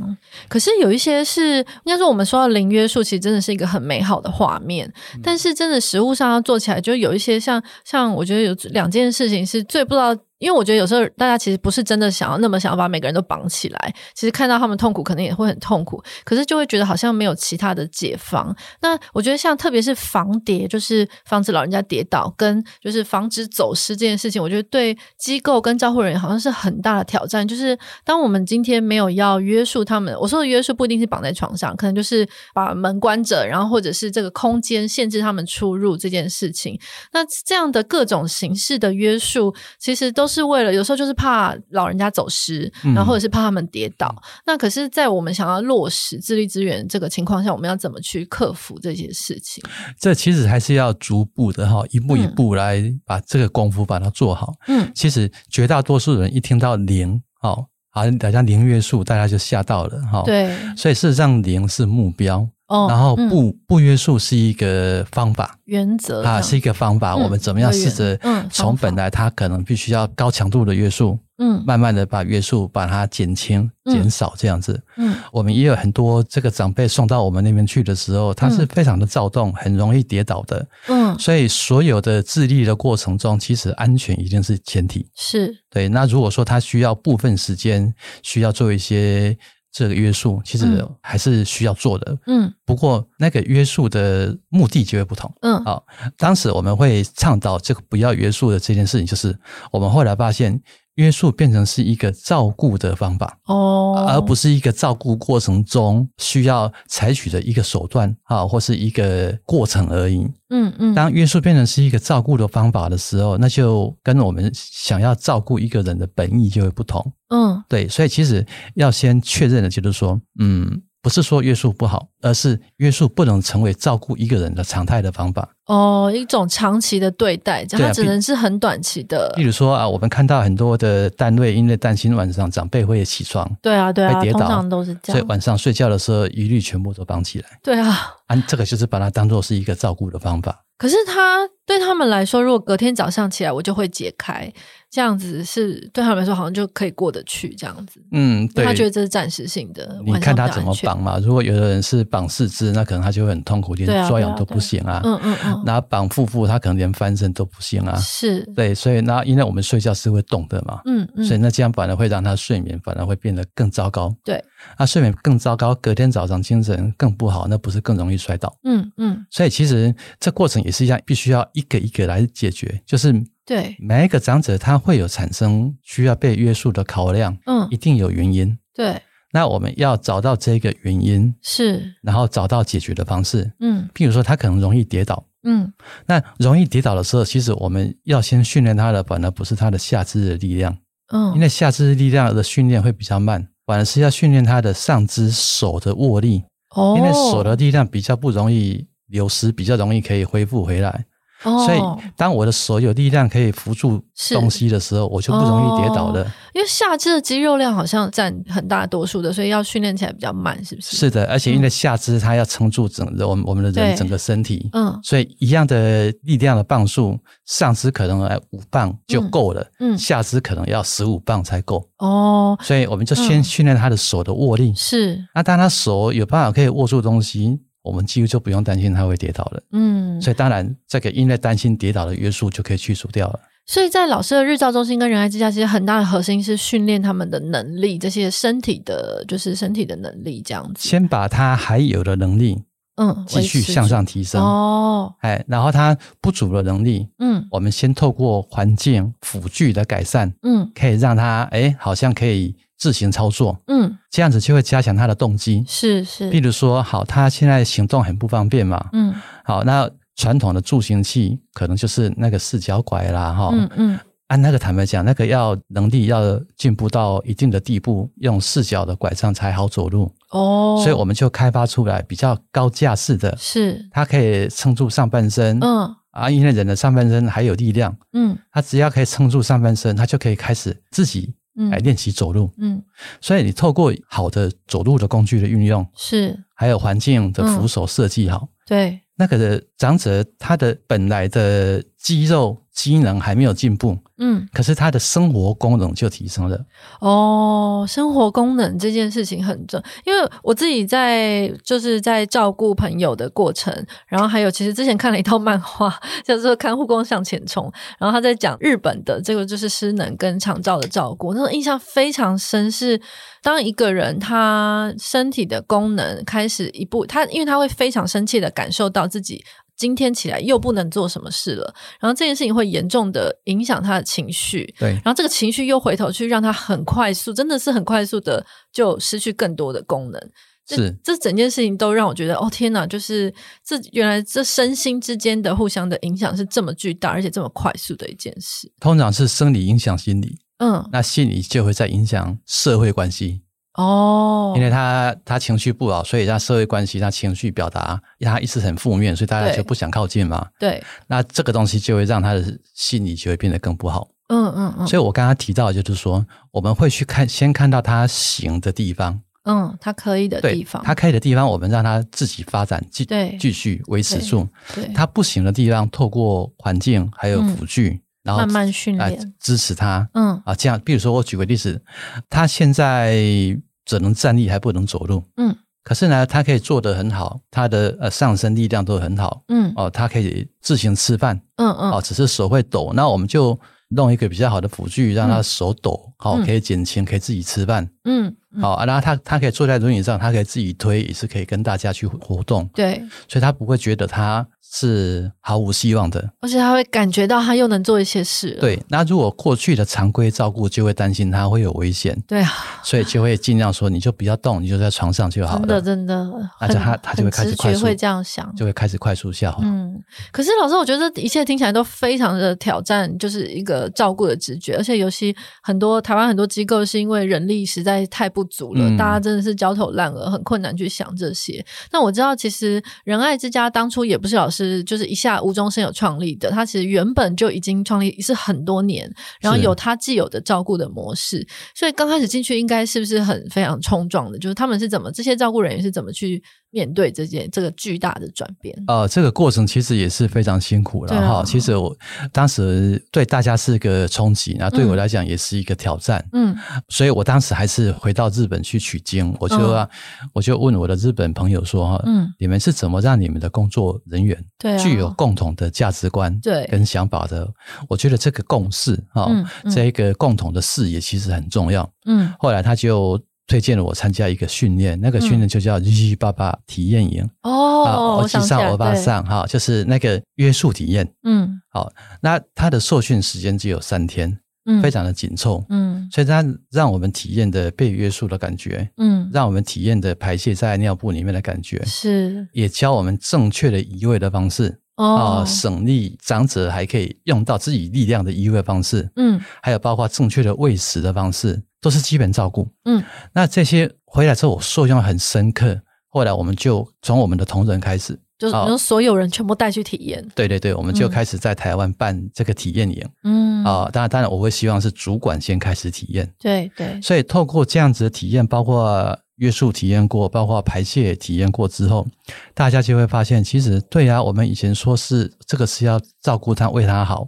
[0.47, 4.91] 可是有一些是应该说，我们说到零约束，其实真的是一个很美好的画面。
[5.15, 18.55] 嗯、但是真的实物上要做起来，就有一些像像我觉得有两件事情是最不知道因为我觉得有时候大家其实不是真的想要那么想要把每个人都绑起来，其实看到他们痛苦，可能也会很痛苦，可是就会觉得好像没有其他的解方。
[18.81, 27.45] 那我觉得像特别是防跌，就是防止老人家跌倒，跟就是防止走失这件事情，我觉得对机构跟照护人员好像是很大的挑战。
[27.47, 36.79] 就是当我们今天没有要约束他们，我说的约束不一定是绑在床上，可能就是把门关着，然后或者是这个空间限制他们出入这件事情。
[37.11, 44.07] 那这样的各种形式的约束，其实都是为了有时候就是怕老人家走失，然后或者是怕他们跌倒。
[44.07, 49.63] 嗯、那可是，在我们想要落实自力资源这个情况下，我们要怎么去克服这些事情？
[49.99, 54.53] 这其实还是要逐步的哈，一步一步来把这个功夫把它做好。
[54.67, 60.23] 嗯，其实绝大多数人一听到零，哦，好像大家零约束，大家就吓到了哈。
[60.25, 62.47] 对，所以事实上零是目标。
[62.67, 67.13] 哦，然后不、嗯、不约束是一个方法，原则啊是一个方法。
[67.13, 68.15] 嗯、我们怎么样试着
[68.51, 74.79] 从本来他可能必须要高强度的约束，嗯，慢慢的把约束把它减轻、嗯、减少这样子。
[74.97, 80.67] 嗯，我们也有很多这个长辈送到我们那边去的时候，他是非常的躁动，很容易跌倒的。
[80.87, 85.07] 嗯，所以所有的自立的过程中，其实安全一定是前提。
[85.15, 85.89] 是对。
[85.89, 89.35] 那如果说他需要部分时间需要做一些。
[89.71, 95.85] 这个约束其实还是需要做的，嗯，不过那个约束的目的就会不同，嗯，好，
[96.17, 99.37] 当时我们会倡导这个不要约束的这件事情，就是
[99.71, 100.59] 我们后来发现。
[100.99, 110.27] 约束变成是一个照顾的方法哦，而不是一个照顾过程中需要采取的一个手段啊，或是一个过程而已。
[110.49, 117.13] 嗯嗯，当约束变成是一个照顾的方法的时候，那就跟我们想要照顾一个人的本意就会不同。
[117.29, 120.81] 嗯，对，所以其实要先确认的就是说，嗯。
[121.01, 125.47] 不是说约束不好，而是约束不能成为照顾一个人的常态的方法。
[125.65, 129.31] 哦，一种长期的对待，这样它只能是很短期的。
[129.37, 135.17] 例如说啊，我们看到很多的单位因为担心晚上长辈会起床，对啊，对啊，会跌倒，通常都是这样。
[135.17, 137.45] 所以晚上睡觉的时候一律全部都绑起来。
[137.63, 140.63] 对啊，啊，这个就是把它当做是一个照顾的方法。
[140.77, 144.51] 可是他对他们来说，如果隔天早上起来我就会解开，
[144.91, 148.01] 这样子是对他们来说好像就可以过得去这样子。
[148.11, 150.01] 嗯，对，他觉得这是暂时性的。
[150.03, 151.19] 你看他怎么绑嘛？
[151.19, 155.01] 如果有的人是绑四肢，那可能他就会很痛苦，连抓痒都不行啊。
[155.03, 155.61] 嗯嗯嗯。
[155.65, 157.95] 然后绑腹部，他可能连翻身都不行啊。
[157.97, 158.41] 是。
[158.55, 160.81] 对，所以那因为我们睡觉是会动的嘛。
[160.85, 161.23] 嗯嗯。
[161.23, 164.13] 所以那这样反而会让他睡眠反而会变得更糟糕。
[164.23, 164.43] 对。
[164.77, 168.51] 那睡眠更糟糕，隔天早上精神更不好，那不是更容易摔倒？
[168.63, 169.25] 嗯嗯。
[169.29, 172.81] 所以其实这过程也是一样，必须要一个一个来解决。
[172.85, 173.13] 就是
[173.49, 178.55] 对每一个长者，他会有产生需要被约束的考量，嗯，一定有原因。
[178.75, 179.01] 对。
[179.31, 183.51] 那我们要找到这个原因，是，然后找到解决的方式。
[183.59, 183.89] 嗯。
[183.93, 185.23] 譬如说，他可能容易跌倒。
[185.43, 185.73] 嗯。
[186.05, 190.77] 那容易跌倒的时候，其实我们要先训练他的，反而不是他的下肢的力量。
[191.11, 191.33] 嗯。
[191.33, 193.47] 因为下肢力量的训练会比较慢。
[193.65, 196.43] 反而是要训练他的上肢手的握力，
[196.75, 201.05] 哦，因为手的力量比较不容易流失，比较容易可以恢复回来。
[201.43, 201.79] 哦，所以
[202.17, 204.01] 当我的手有力量可以扶住
[204.33, 206.21] 东西的时候，我就不容易跌倒了。
[206.53, 210.97] 因为下肢的肌肉量好像占很大多数的，所以要训练起来比较慢，是不是？
[210.97, 218.19] 是的，而且因为下肢它要撑住整个我们我们的人整个身体，嗯，所以一样的力量的磅数，上肢可能
[218.51, 221.87] 五磅就够了，嗯，下肢可能要十五磅才够。
[221.99, 224.73] 哦，所以我们就先训练他的手的握力。
[224.75, 227.59] 是，那当他手有办法可以握住东西。
[227.81, 233.39] 我们几乎就不用担心它会跌倒了，嗯，所以当然这个因为担心跌倒的约束就可以去除掉了。
[233.65, 240.89] 所以在老师的日照中心跟仁爱之家，其实很大的核心是训练他们的能力，这些身体的，就是身体的能力这样子。
[240.89, 242.63] 先把他还有的能力，
[242.95, 252.55] 嗯，继续向上提升哦，哎，然后他不足的能力，嗯，我们先透过环境辅具的改善，嗯，可以让他哎，好像可以。
[252.79, 256.29] 自行操作，嗯，这样子就会加强他的动机，是是。
[256.29, 259.13] 比如说，好，他现在行动很不方便嘛，嗯，
[259.43, 263.99] 好，那传统的助行器可能就是那个四脚拐啦，哈，嗯嗯。
[264.29, 270.13] 按那个坦白讲，那个要能力要进步到一定的地步，用四脚的拐杖才好走路。
[270.29, 270.79] 哦。
[270.83, 281.33] 所以我们就开发出来比较高架式的，是，它可以撑住上半身，嗯，啊，因为人的上半身还有力量，嗯，他只要可以撑住上半身，他就可以开始自己。
[281.69, 282.81] 来练习走路，嗯，
[283.19, 296.57] 所以你透过好的走路的工具的运用，是，还有环境的扶手设计好，对，那个的长者他的本来的肌肉机能还没有进步，嗯，可是他的生活功能就提升了。
[297.01, 307.65] 哦，生活功能这件事情很重，因为我自己在就是在照顾朋友的过程，然后还有其实之前看了一套漫画，叫做《看护工向前冲》，
[307.99, 312.71] 然后他在讲日本的这个就是失能跟长照的照顾，那种印象非常深。
[312.71, 313.01] 是
[313.43, 319.43] 当一个人他身体的功能开始一步，他因为他会非常深切的感受到自己。
[319.79, 330.21] 今天起来又不能做什么事了，然后这件事情会严重的影响他的情绪，对，然后这个情绪又回头去让他很快速，真的是很快速的就失去更多的功能。
[330.67, 333.33] 是，这整件事情都让我觉得，哦天哪，就是
[333.65, 338.71] 这原来这身心之间的互相的影响是这么巨大，而且这么快速的一件事。
[338.79, 343.41] 通常是生理影响心理，嗯，那心理就会在影响社会关系。
[343.79, 350.45] 哦，因为他他情绪不好，所以他社会关系他情绪表达，他一直很负面，所以大家就不想靠近嘛。
[350.59, 354.09] 对，那这个东西就会让他的心理就会变得更不好。
[354.27, 354.85] 嗯嗯嗯。
[354.85, 364.45] 所以我刚刚提到，就是说我们会去看，先看到他行的地方，嗯，他可以的地方，他可以的地方，我们让他自己发展，继对继续维持住。
[364.75, 370.05] 对，他不行的地方，透过环境还有辅具，嗯、然后慢慢训练支持他。
[370.15, 371.81] 嗯啊，这样，比如说我举个例子，
[372.29, 373.57] 他现在。
[373.89, 386.43] 只能站立还不能走路，嗯，可是呢，他可以做得很好，他的呃上身力量都很好，嗯，哦，他可以自行吃饭，嗯嗯，哦，只是手会抖，那我们就弄一个比较好的辅具，让他手抖，好、嗯。
[386.43, 394.47] 哦，可以减轻，可以自己吃饭，嗯，好、哦，然后他他可以坐在轮椅上，他可以自己推，也是可以跟大家去活动，对，所以他不会觉得他。
[394.71, 398.55] 是毫无希望的，而且他会感觉到他又能做一些事。
[398.61, 402.15] 对，那如果过去的常规照顾就会担心他会有危险。
[402.27, 402.51] 对啊，
[402.85, 405.59] 所以就会尽量说，你就不要动，你就在床上就好了。
[405.59, 409.63] 真的，真的，而且他他就会开始快速会这样想，就会开始快速下滑。
[409.63, 409.99] 嗯，
[410.31, 421.65] 可是老师，我觉得一切听起来都非常的挑战，就是一个照顾的直觉，而且尤其很多台湾很多机构是因为人力实在太不足了，嗯、大家真的是焦头烂额，很困难去想这些。
[421.91, 425.39] 那我知道，其实仁爱之家当初也不是老师，就是一下。
[425.39, 434.37] 无中生有创立的，他其实原本就已经创立是很多年，然后有他既有的照顾的模式，所以刚开始进去应该是不是很非常冲撞的？
[434.37, 438.75] 就是他们是怎么这些照顾人员是怎么去面对这件这个巨大的转变？
[438.87, 441.43] 呃，这个过程其实也是非常辛苦了哈。
[441.43, 441.95] 其实我
[442.31, 446.23] 当时对大家是一个冲击，那对我来讲也是一个挑战。
[446.33, 446.55] 嗯，
[446.89, 449.89] 所以我当时还是回到日本去取经，我就、啊
[450.21, 454.37] 嗯、我就问我的日本朋友说：“哈，嗯，你们是怎么让你们的工作人员
[454.81, 457.47] 具有共同的价值观对跟想法的？
[457.87, 461.89] 我觉得这个共识哈，嗯嗯、这一个共同的视野其实很重要。
[462.05, 463.19] 嗯，后来他就。
[463.49, 467.27] 推荐了我参加一个训练，那个训练就叫“日日爸爸体验营”。
[467.41, 471.11] 哦，我记上我爸上哈，就是那个约束体验。
[471.23, 491.61] 嗯，好，那他的受训时间只有三天，嗯，非常的紧凑，嗯，所以他让我们体验的被约束的感觉，嗯，让我们体验的排泄在尿布里面的感觉，是，也教我们正确的移位的方式，哦，省力，长者还可以用到自己力量的移位方式，嗯，还有包括正确的喂食的方式。
[491.81, 495.81] 都是基本照顾，嗯，那这些回来之后，我受用很深刻。
[496.09, 500.21] 后来我们就从我们的同仁开始，就是从所有人全部带去体验。
[500.35, 506.99] 对对对，我们就开始在台湾办这个体验营，嗯啊，当然当然，我会希望是主管先开始体验，对对。
[507.01, 512.07] 所以透过这样子的体验，包括约束体验过，包括排泄体验过之后，
[512.53, 517.27] 大家就会发现，其实对啊，我们以前说是这个是要照顾他，为他好，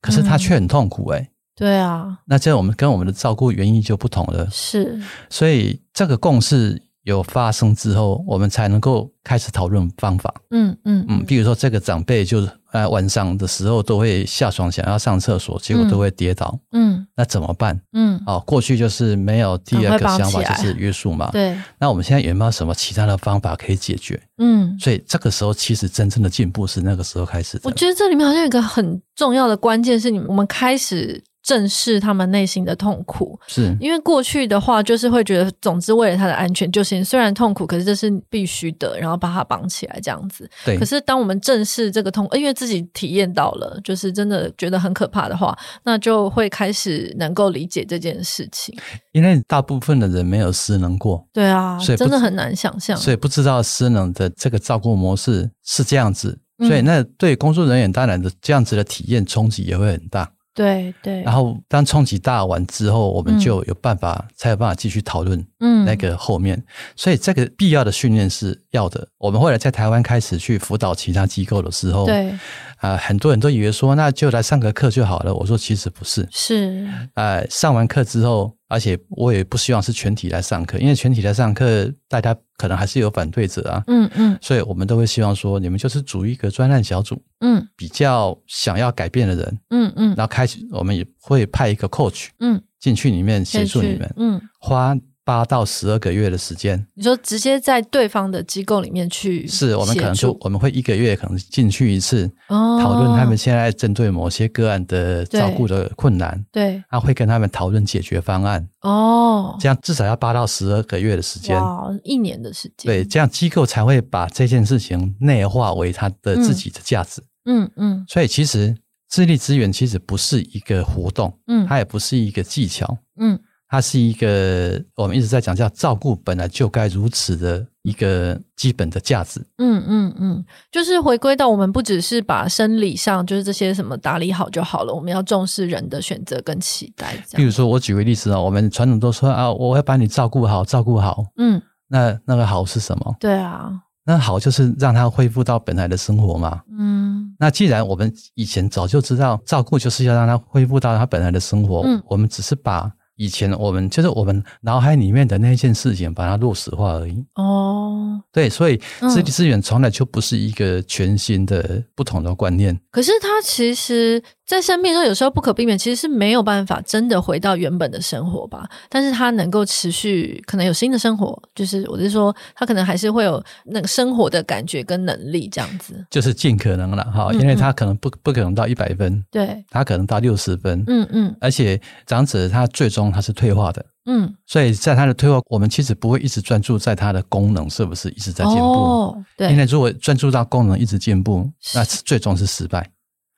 [0.00, 1.28] 可是他却很痛苦诶、欸。
[1.54, 4.48] 对啊，那这样我们跟我们的照顾原因就不同了。
[4.50, 10.32] 是，所以这个共识有发生之后，我们才能够开始讨论方法。
[10.50, 16.56] 嗯嗯嗯，比如说这个长辈就是呃晚上的时候都会下床想要上厕所，结果都会跌倒。
[16.72, 17.80] 嗯，那怎么办？
[17.92, 21.30] 嗯，哦，过去就是没有第二个想法就是约束嘛。
[21.32, 21.56] 对。
[21.78, 24.20] 那我们现在有没有什么其他的方法可以解决？
[24.38, 27.62] 嗯，所以这个时候其实真正的进步是那个时候开始的。
[27.64, 31.22] 我觉得这里面好像有一个很重要的关键是，你们我们开始。
[31.42, 40.48] 正视他们内心的痛苦，是因为过去的话就是会觉得，总之为了他的安全就行，虽然痛苦，可是这是必须的，然后把他绑起来这样子。
[40.64, 40.78] 对。
[40.78, 48.72] 可是当我们正视这个痛，因为自己体验到了，就是真的觉得很可怕的话，那就会开始能够理解这件事情。
[49.10, 60.30] 因为大部分的人没有失能过，对啊，所以真的很难想象，所以不知道失能的这个照顾模式是这样子，所以那对工作人员当然的这样子的体验冲击也会很大。
[60.54, 61.22] 对对。
[61.22, 66.62] 然后当冲击大完之后，我们就有办法、嗯、才有办法继续讨论嗯那个后面。
[66.96, 69.08] 所以这个必要的训练是要的。
[69.18, 75.34] 我们后来在台湾开始去辅导其他机构的时候，对啊、呃，很多人都以为说那就来上个课就好了。
[75.34, 78.54] 我说其实不是，是呃上完课之后。
[78.72, 83.84] 而且我也不希望是全体来上课，因为全体来上课，大家可能还是有反对者啊。
[83.86, 94.96] 嗯嗯，所以我们都会希望说，你们就是组一个专案小组，嗯，比较想要改变的人，嗯嗯，然后开始我们也会派一个 coach，嗯，进去里面协助你们，嗯，花。
[95.24, 118.76] 八到十二个月的时间，你说直接在对方的机构里面去，是我们可能就我们会一个月可能进去一次，哦，讨论他们现在针对某些个案的照顾的困难，对，然后会跟他们讨论解决方案，哦，这样至少要八到十二个月的时间，哇，一年的时间，对，这样机构才会把这件事情内化为他的自己的价值，嗯嗯，所以其实
[119.08, 123.38] 智力资源其实不是一个活动，嗯，它也不是一个技巧，嗯。
[123.72, 129.40] 它是一个我们一直在讲叫照顾本来就该如此的一个基本的价值。
[129.56, 137.16] 嗯嗯嗯，就是回归到我们不只是把生理上就是这些什么打理好就好了，我们要重视人的选择跟期待。
[137.34, 141.24] 比如说，我举个例子啊，我们传统都说啊，我要把你照顾好，照顾好。
[141.38, 143.16] 嗯，那那个好是什么？
[143.18, 143.72] 对啊，
[144.04, 146.60] 那好就是让他恢复到本来的生活嘛。
[146.78, 152.92] 嗯，那既然我们以前早就知道照顾就是要让他恢复到他本来的生活，嗯，我们只是把。
[153.16, 157.24] 以前我们就是我们脑海里面的那件事情，把它落实化而已。
[157.34, 162.78] 哦，对，所以智力资源从来就不是一个全新的不同的观念。
[162.90, 168.66] 可是它其实，在生病的时候，有时候不可避免，其实是没有办法真的回到原本的生活吧。
[168.88, 176.04] 但是它能够持续，可能有新的生活，就是我是说，它可能还是会有那个生活的感觉跟能力这样子。
[176.10, 180.82] 就是尽可能了哈，因为他可能不不可能到一百分，对，他可能到六十分。
[180.86, 183.01] 嗯嗯，而且长者他最终。
[183.10, 192.90] 它是退化的，嗯，所以在它的退化，我们其实不会一直专注在它的功能是不是一直在进步，哦，对，因为如果专注到功能一直进步，那最终是失败，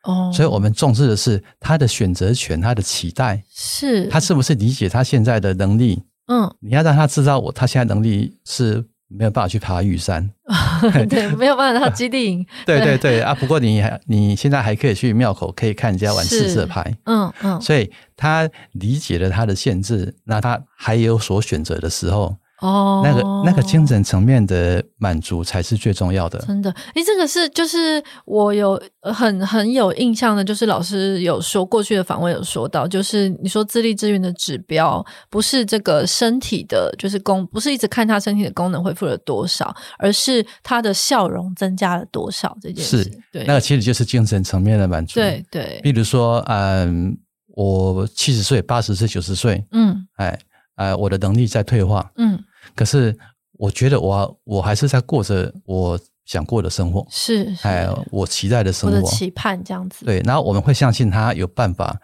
[0.02, 8.84] 哦，所以我们重视的是他的选择权，他的期待，是，他是不是理解他现在的能力，嗯，你要让他知道我他现在能力是。
[9.08, 10.30] 没有办法去爬玉山，
[11.08, 12.46] 对，没有办法到基地营。
[12.66, 13.34] 对对对啊！
[13.34, 16.94] 不过你还你现在还可以去庙口，可以看人家玩四色牌。
[17.04, 22.36] 嗯嗯，所以他理解了他的限制，那他还有所选择的时候。
[22.64, 26.38] 哦，那个那个精神层面的满足才是最重要的。
[26.46, 43.04] 真的，诶，这个是就是我有很很有印象的，就是老师有说过去的访问有说到，就是你说智力资源的指标不是这个身体的，就是功，不是一直看他身体的功能恢复了多少，而是他的笑容增加了多少这件事。
[43.30, 45.20] 对，那个其实就是精神层面的满足。
[45.20, 47.14] 对对，比如说，嗯，
[47.48, 50.38] 我七十岁、八十岁、九十岁，嗯，哎，
[50.76, 52.42] 呃，我的能力在退化，嗯。
[52.74, 53.16] 可是，
[53.58, 60.04] 我觉得我我还是在过着我想过的生活，是，哎，我期待的生活，我的期盼这样子。
[60.04, 61.96] 对，然后我们会相信他有办法，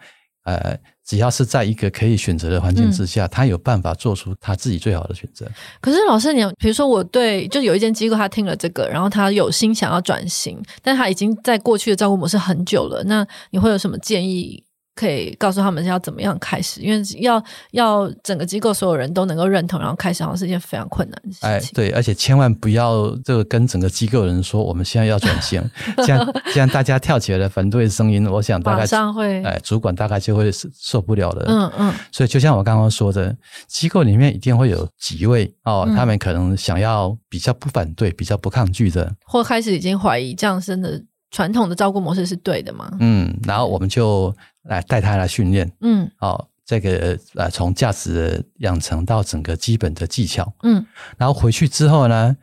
[0.43, 5.45] 呃，只要是在一个可以选择的环境之下，嗯、他有办法做出他自己最好的选择。
[5.81, 14.63] 可是，老师，你比如说，我对就有一间机构，他听了这个，然后他有心想要转型，但他已经在过去的照顾模式很久了，那你会有什么建议？
[15.01, 21.49] 可以告诉他们要怎么样开始，因为要要整个机构所有人都能够认同，然后开始，好像是一件非常困难的事情。
[21.49, 25.59] 哎，对，而且千万不要这个跟整个机构的人说我们现在要转型，
[25.97, 31.45] 这样这样大家跳起来的反对声音，我想大概会哎，主管大概就会受不了了。
[31.47, 31.93] 嗯嗯。
[32.11, 33.35] 所以就像我刚刚说的，
[33.67, 42.95] 机构里面一定会有几位哦，他们可能想要比较不反对、比较不抗拒的，或开始已经怀疑这样真的传统的照顾模式是对的吗？
[42.99, 44.31] 嗯，然后我们就。
[44.65, 50.85] 来带他来训练，嗯，哦，这个呃，从价值养成到整个基本的技巧，嗯，
[51.17, 52.37] 然后回去之后呢，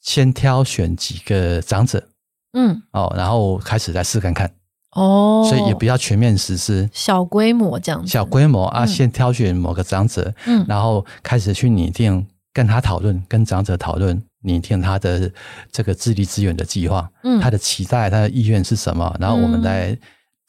[0.00, 2.10] 先挑选几个长者，
[2.52, 4.48] 嗯，哦，然后开始来试看看，
[4.92, 15.30] 哦，所以也不要全面实施，小规模这样子，小规模啊，嗯，先挑选某个长者，嗯，然后开始去拟定，跟他讨论，跟长者讨论，拟定他的
[15.70, 19.96] 这个智力资源的计划，嗯，他的期待，他的意愿是什么，然后我们来。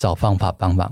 [0.02, 0.89] 找方法帮忙，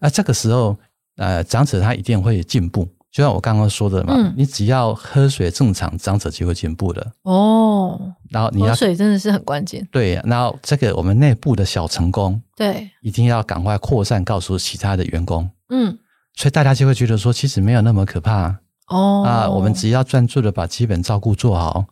[0.00, 0.76] 那这个时候，
[1.16, 2.84] 呃，长者他一定会进步。
[3.12, 7.12] 就像我刚刚说的嘛，嗯、你只要喝水正常，长者就会进步的。
[7.22, 9.86] 哦，然后你要喝水真的是很关键。
[9.92, 15.48] 对，然后这个我们内部的小成功，对，一定要赶快扩散，告诉其他的员工。
[15.68, 15.96] 嗯，
[16.34, 18.58] 所以大家就会觉得说，其实没有那么可怕。
[18.88, 21.86] 哦，啊，我们只要专注的把基本照顾做好。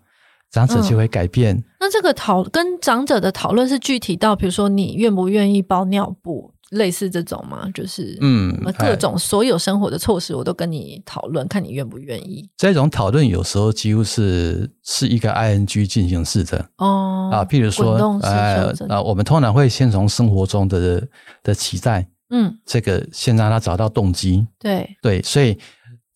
[0.57, 1.55] 长者就会改变。
[1.55, 7.69] 嗯、那这个讨跟长者的讨论是具体到，比如说你愿不愿意包尿布，类似这种吗？
[7.75, 12.49] 就是嗯，各种所有生活的措施，我都跟你讨论，看你愿不愿意。
[12.57, 16.65] 这种讨论有时候几乎是是一个 ing 进行式的。
[16.79, 17.93] 哦啊，譬如说，
[18.23, 21.07] 呃啊，我们通常会先从生活中的
[21.43, 24.97] 的期待，嗯，这个先让他找到动机，对。
[25.03, 25.59] 对，所以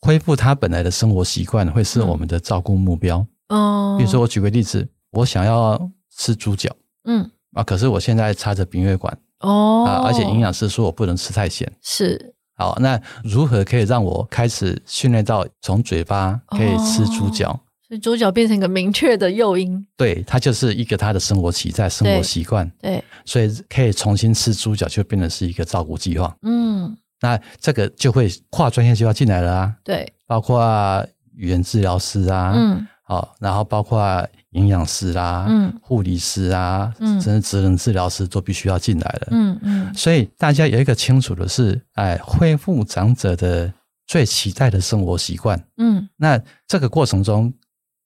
[0.01, 3.97] 恢复他本来的生活习惯会是我们的照顾目标哦。
[3.99, 5.79] 比如说，我举个例子，我想要
[6.17, 6.75] 吃猪脚，
[7.05, 9.17] 嗯啊，可是我现在插着鼻胃管。
[9.41, 12.35] 哦，啊，而且营养师说我不能吃太咸，是。
[12.57, 17.49] 好，那如何可以让我开始训练到从嘴巴可以吃猪脚？
[17.49, 26.37] 哦，所以猪脚变成一个明确的诱因，对，它就是一个他的生活期在、生活习惯，对，所以可以重新吃猪脚，就变成是一个照顾计划。
[26.43, 31.03] 嗯，那这个就会跨专业计划进来了啊，对，包括
[31.35, 34.29] 语言治疗师啊，嗯，好，然后包括。
[34.55, 43.73] 营养师啦、啊，嗯，护理师啊，嗯，甚至职能治疗师都必须要进来了，嗯嗯，所以大家有一个清楚的是，哎，恢复长者的
[44.09, 46.37] 最期待的生活习惯，嗯，那
[46.67, 47.55] 这个过程中，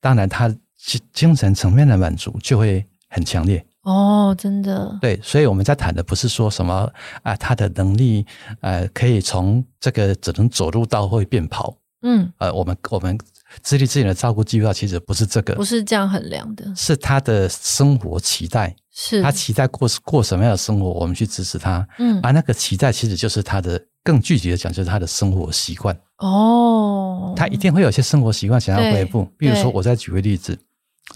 [0.02, 3.64] 当然他精精神层面的满足就会很强烈。
[3.84, 6.92] 哦，真的，对，所以我们在谈的不是说什么
[7.22, 8.26] 啊，他的能力，
[8.60, 13.18] 呃，可以从这个只能走路到会变跑，嗯，呃，我们我们。
[13.62, 19.22] 自立自愿的照顾计划其实不是这个，不是这样衡量的，是他的生活期待，是。
[19.22, 21.86] 他期待过过什么样的生活，我们去支持他。
[21.98, 25.96] 嗯，而那个期待其实就是他的，更具体的讲，就是他的生活习惯。
[26.18, 30.58] 哦，他一定会有些生活习惯想要恢复，比如说，我再举个例子，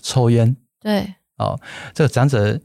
[0.03, 0.57] 抽烟。
[0.80, 1.59] 对，哦，
[1.95, 2.59] 这个长者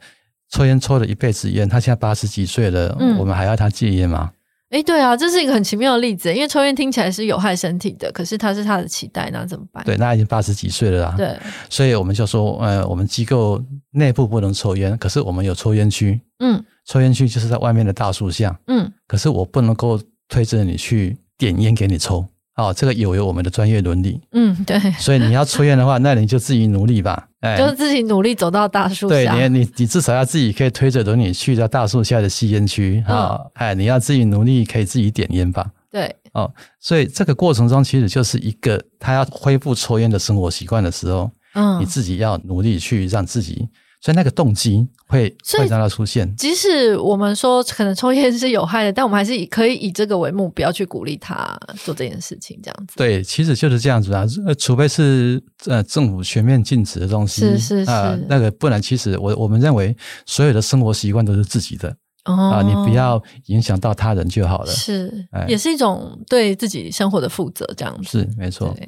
[0.49, 4.31] 抽烟抽了一辈子烟，他现在八十几岁了，嗯，我们还要他戒烟吗？
[4.73, 9.83] 哎，对啊，这是一个很奇妙的例子，因为抽烟听起来是有害身体的，可是他是他的期待，那怎么办？
[9.85, 11.13] 对，那已经八十几岁了啦。
[11.15, 11.37] 对，
[11.69, 16.19] 所以我们就说，呃，我们机构内部不能抽烟，可是我们有抽烟区。
[16.39, 18.59] 嗯，抽烟区就是在外面的大树下。
[18.65, 22.25] 嗯，可是我不能够推着你去点烟给你抽。
[22.55, 24.21] 哦，这个有有我们的专业伦理。
[24.31, 24.79] 嗯，对。
[24.99, 27.27] 所以你要抽烟的话，那你就自己努力吧。
[27.39, 29.15] 哎， 就是自己努力走到大树下。
[29.33, 33.39] 对，你你你至少要自己可以推着轮椅去到大树下的吸烟区啊！
[33.55, 35.65] 哎，你要自己努力，可以自己点烟吧。
[35.91, 36.15] 对。
[36.33, 43.67] 哦，所以这个过程中其实就是一个他要恢复抽烟的生活习惯的时候，嗯，你自己要努力去让自己。
[44.03, 46.35] 所以那个动机会会让它出现。
[46.35, 52.95] 即使我们说可能抽烟是有害的，但我们还是以可以以这个为目标去鼓励他做这件事情，这样子。
[52.97, 54.25] 对，其实就是这样子啊。
[54.45, 59.95] 呃，除非是呃政府全面禁止的东西，是是是，呃，那个不然，其实我我们认为
[60.25, 61.87] 所有的生活习惯都是自己的
[62.23, 64.71] 啊，哦，你不要影响到他人就好了。
[64.73, 68.19] 是，也是一种对自己生活的负责，这样子。
[68.19, 68.75] 是，没错。
[68.75, 68.85] 对。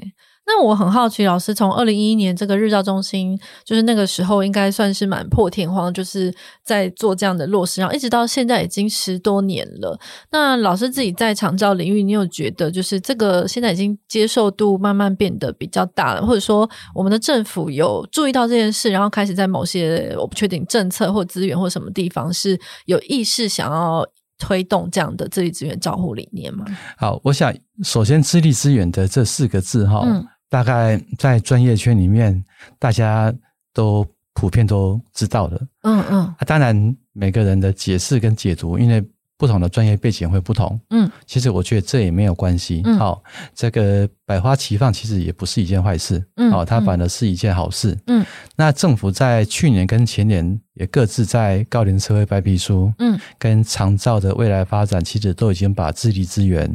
[0.48, 6.34] 那我很好奇，老师从二零一一年这个日照中心，就是那个时候应该算是蛮破天荒，就是
[6.64, 10.00] 在做这样的落实，然后一直到现在已经十多年了。
[10.32, 24.06] 那老师自己在长照领域，你有觉得就是这个现在已经接受度慢慢变得比较大了，或者说我们的政府有注意到这件事，然后开始在某些我不确定政策或资源或什么地方是有意识想要
[24.38, 26.66] 推动这样的自立资源照护理念吗？
[26.98, 27.52] 好，我想
[27.84, 30.04] 首先自立资源的这四个字哈。
[30.06, 32.44] 嗯大概在专业圈里面，
[32.80, 33.34] 大家
[33.74, 35.68] 都普遍都知道的。
[35.82, 36.20] 嗯嗯。
[36.26, 39.04] 啊，当然每个人的解释跟解读，因为
[39.38, 40.80] 不同的专业背景会不同。
[40.90, 41.10] 嗯。
[41.26, 42.82] 其实我觉得这也没有关系。
[42.86, 42.98] 嗯。
[42.98, 43.22] 好，
[43.54, 46.24] 这个百花齐放其实也不是一件坏事。
[46.36, 46.52] 嗯。
[46.52, 47.98] 好，它反而是一件好事。
[48.08, 48.26] 嗯。
[48.56, 56.70] 那政府在去年跟前年也各自在高龄社会白皮书，嗯，跟长照的未来发展，其实都已经把智力资源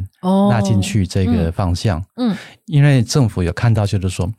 [0.49, 1.99] 纳进去这个方向。
[2.17, 2.31] 嗯。
[2.31, 2.37] 嗯
[2.67, 4.31] 因为政府有看到，就是说，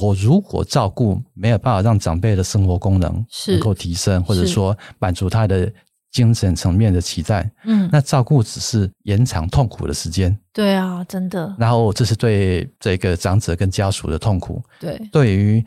[0.00, 5.72] 我如果照顾没有办法让长辈的生活功能能够提升，或者说满足他的
[6.16, 10.34] 精神层面的期待，嗯，那照顾只是延长痛苦的时间。
[10.50, 11.54] 对啊，真的。
[11.58, 14.62] 然后这是对这个长者跟家属的痛苦。
[14.80, 15.62] 对，对于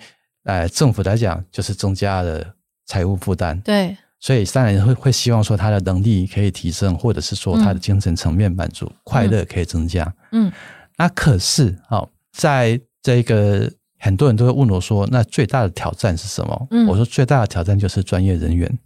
[0.46, 2.44] 呃政府来讲，就是增加了
[2.88, 3.62] 财务负担。
[3.62, 10.12] 对，所以当然会会希望说他的能力可以提升，或者是说他的精神层面满足、嗯、快乐可以增加。
[10.32, 10.52] 嗯。
[10.98, 18.80] 那可是，好，在这个很多人都会问我说：“那最大的挑战是什么？”嗯，我说最大的挑战就是专业人员。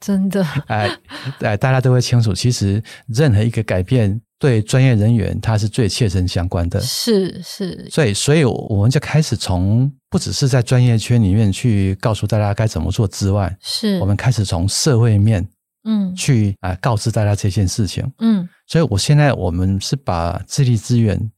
[0.00, 0.88] 真的， 哎
[1.40, 6.80] 哎，大家都会清楚，其实任何一个改变对专业人员他是最切身相关的。
[6.80, 15.46] 是是，所以所以我们就开始从不只是在专业圈里面去告诉大家该怎么做之外，是我们开始从社会面，
[15.84, 18.08] 嗯，去啊告知大家这件事情。
[18.20, 21.30] 嗯，所以我现在我们是把智力资源。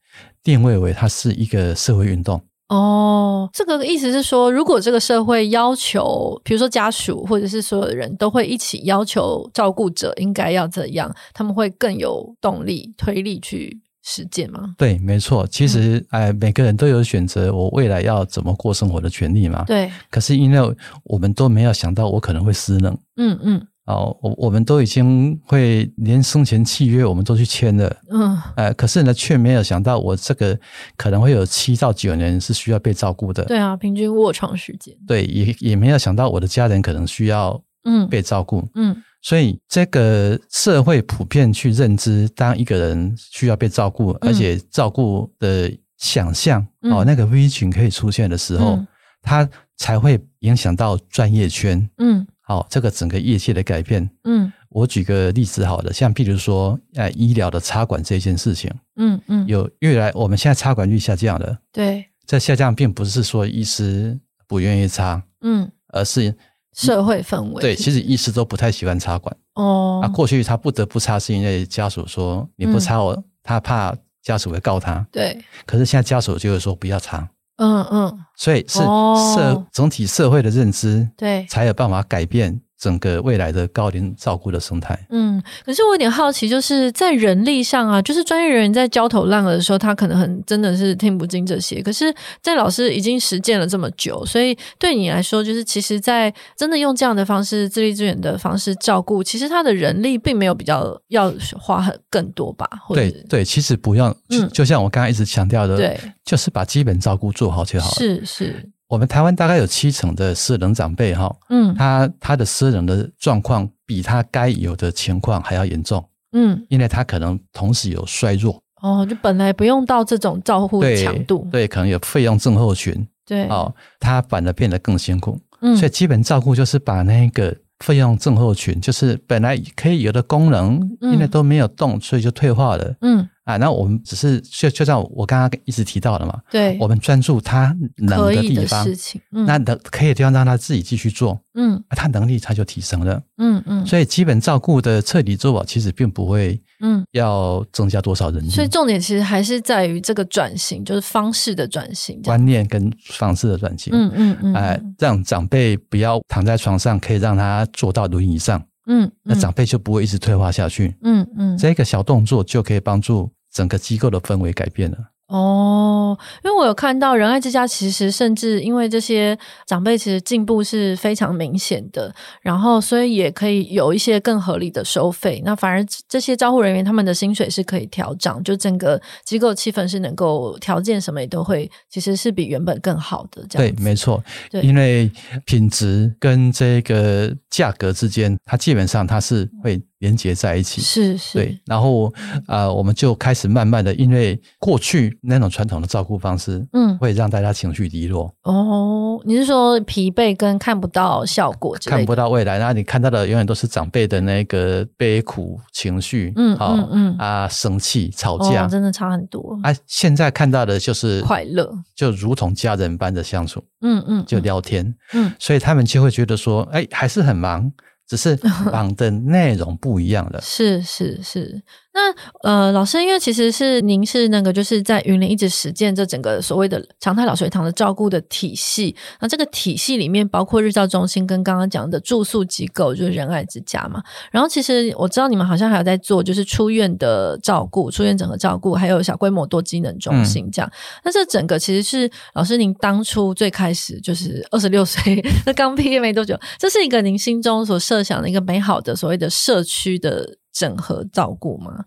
[0.43, 2.39] 定位为它是一个社会运动
[2.69, 14.73] 哦，这个意思是说，如果这个社会要求，比如说家属或者是所有的人都会一起要求照顾者应该要怎样，他们会更有动力、推力去实践吗？
[14.77, 15.45] 对，没错。
[15.45, 19.63] 其实，嗯、哎，每个人都有选择我未来要怎么过生活的权利嘛。
[19.65, 19.91] 对。
[20.09, 22.97] 可是，因为我们都没有想到，我可能会失能。
[23.17, 23.67] 嗯嗯。
[23.85, 30.57] 哦，我我们都已经会连生前契约我们都去签了，嗯，呃，可是呢，却没有想到我这个
[30.95, 33.43] 可能会有七到九年是需要被照顾的。
[33.43, 34.95] 对啊，平均卧床时间。
[35.05, 38.07] 对，也也没有想到我的家人可能需要嗯。
[38.07, 48.87] 被照顾，嗯，嗯，所以这个社会普遍去认知，当一个人需要被照顾，而且照顾的想象、嗯、哦，那个 V 群可以出现的时候，嗯、
[49.21, 52.25] 它才会影响到专业圈，嗯。
[52.45, 66.35] 好，这个整个业界的改变，嗯，我举个例子好了，像譬如说，呃，医疗的插管这件事情，嗯嗯，有越来，我们现在插管率下降了，对，在下降并不是说医师不愿意插，嗯，而是。
[66.75, 77.29] 社会氛围，对，其实医师都不太喜欢插管，哦，啊，过去他不得不插是因为家属说你不插我，他怕家属会告他，对，可是现在家属就会说不要插。
[77.57, 82.59] 嗯嗯，所以是社、哦、整体社会的认知，对，才有办法改变。
[82.83, 91.81] 整个未来的高龄照顾的生态，嗯，可是我有点好奇，就是在人力上啊，就是专业人员在焦头烂额的时候，他可能很真的是听不进这些。
[91.81, 102.67] 可是，在老师已经实践了这么久，所以对你来说，就是其实，在真的用这样的方式、自立自援的方式照顾，其实他的人力并没有比较要花很更多吧？
[102.89, 107.95] 对对，其实不用，就就像我刚刚一直强调的，对，就是把基本照顾做好就好了。
[107.95, 108.69] 是是。
[108.93, 122.93] 我们台湾大概有七成的失能长辈，哈，嗯，他他的失能的状况比他该有的情况还要严重，嗯，因为他可能同时有衰弱，哦，就本来不用到这种照护的强度，对，对，可能有费用症候群，
[123.25, 133.27] 对，哦，他反而变得更辛苦，嗯，所以基本照顾就是把那个费用症候群，就是本来可以有的功能，因为都没有动，所以就退化了，嗯。
[133.43, 158.63] 啊，那我们只是就就像我刚刚一直提到的嘛，对，我们专注他能的地方，事情嗯、那能可以的地方让他自己继续做，嗯，他能力他就提升了，嗯嗯，所以基本照顾的彻底做好，其实并不会，嗯，要增加多少人力，所以重点其实还是在于这个转型，就是方式的转型，观念跟方式的转型，嗯嗯嗯，哎，让长辈不要躺在床上，可以让他坐到轮椅上。
[158.85, 160.93] 嗯，那长辈就不会一直退化下去。
[161.03, 164.97] 嗯嗯，这个小动作就可以帮助整个机构的氛围改变了。
[165.27, 169.35] 哦，因为我有看到仁爱之家，其实甚至因为这些
[169.65, 175.41] 长辈其实进步是非常明显的，然后所以也可以有一些更合理的收费。
[175.43, 183.43] 那反而这些照护人员他们的薪水是可以调涨，就整个机构气氛是能够条件什么也都会，其实是比原本更好的。
[183.49, 185.09] 这样对，没错，对，因为
[185.45, 189.81] 品质跟这个价格之间，它基本上它是会。
[190.03, 190.81] 连接在一起。
[190.81, 192.07] 是是，对，然后
[192.45, 198.29] 啊、呃，我们就开始慢慢的，因为过去那种传统的照顾方式，嗯，会让大家情绪低落。
[198.43, 207.17] 哦，你是说疲惫跟看不到效果，看不到未来，然后你看到的永远都是长辈的那个悲苦情绪，嗯嗯嗯。
[207.17, 209.57] 啊，生气吵架，哦，真的差很多。
[209.63, 217.71] 啊，现在看到的就是快乐，就如同家人般的相处，嗯嗯，就聊天，嗯，所以他们就会觉得说，哎，还是很忙。
[218.07, 218.35] 只是
[218.71, 221.61] 绑的内容不一样了，是是是。
[221.95, 228.95] 那呃，老师，因为其实是您是那个就是在云林一直实践这整个所谓的常态老学堂的照顾的体系。
[229.19, 234.01] 那这个体系里面包括日照中心跟刚刚讲的住宿机构，就是仁爱之家嘛。
[234.31, 240.67] 然后其实我知道你们好像还有在做就是出院的照顾、出院整合照顾，还有小规模多机能中心这样。
[240.67, 250.37] 嗯、那这整个其实是老师您当初最开始就是 二十六岁，那刚毕业没多久，这是一个您心中所设想的一个美好的所谓的社区的。
[250.53, 251.83] 整合照顾吗？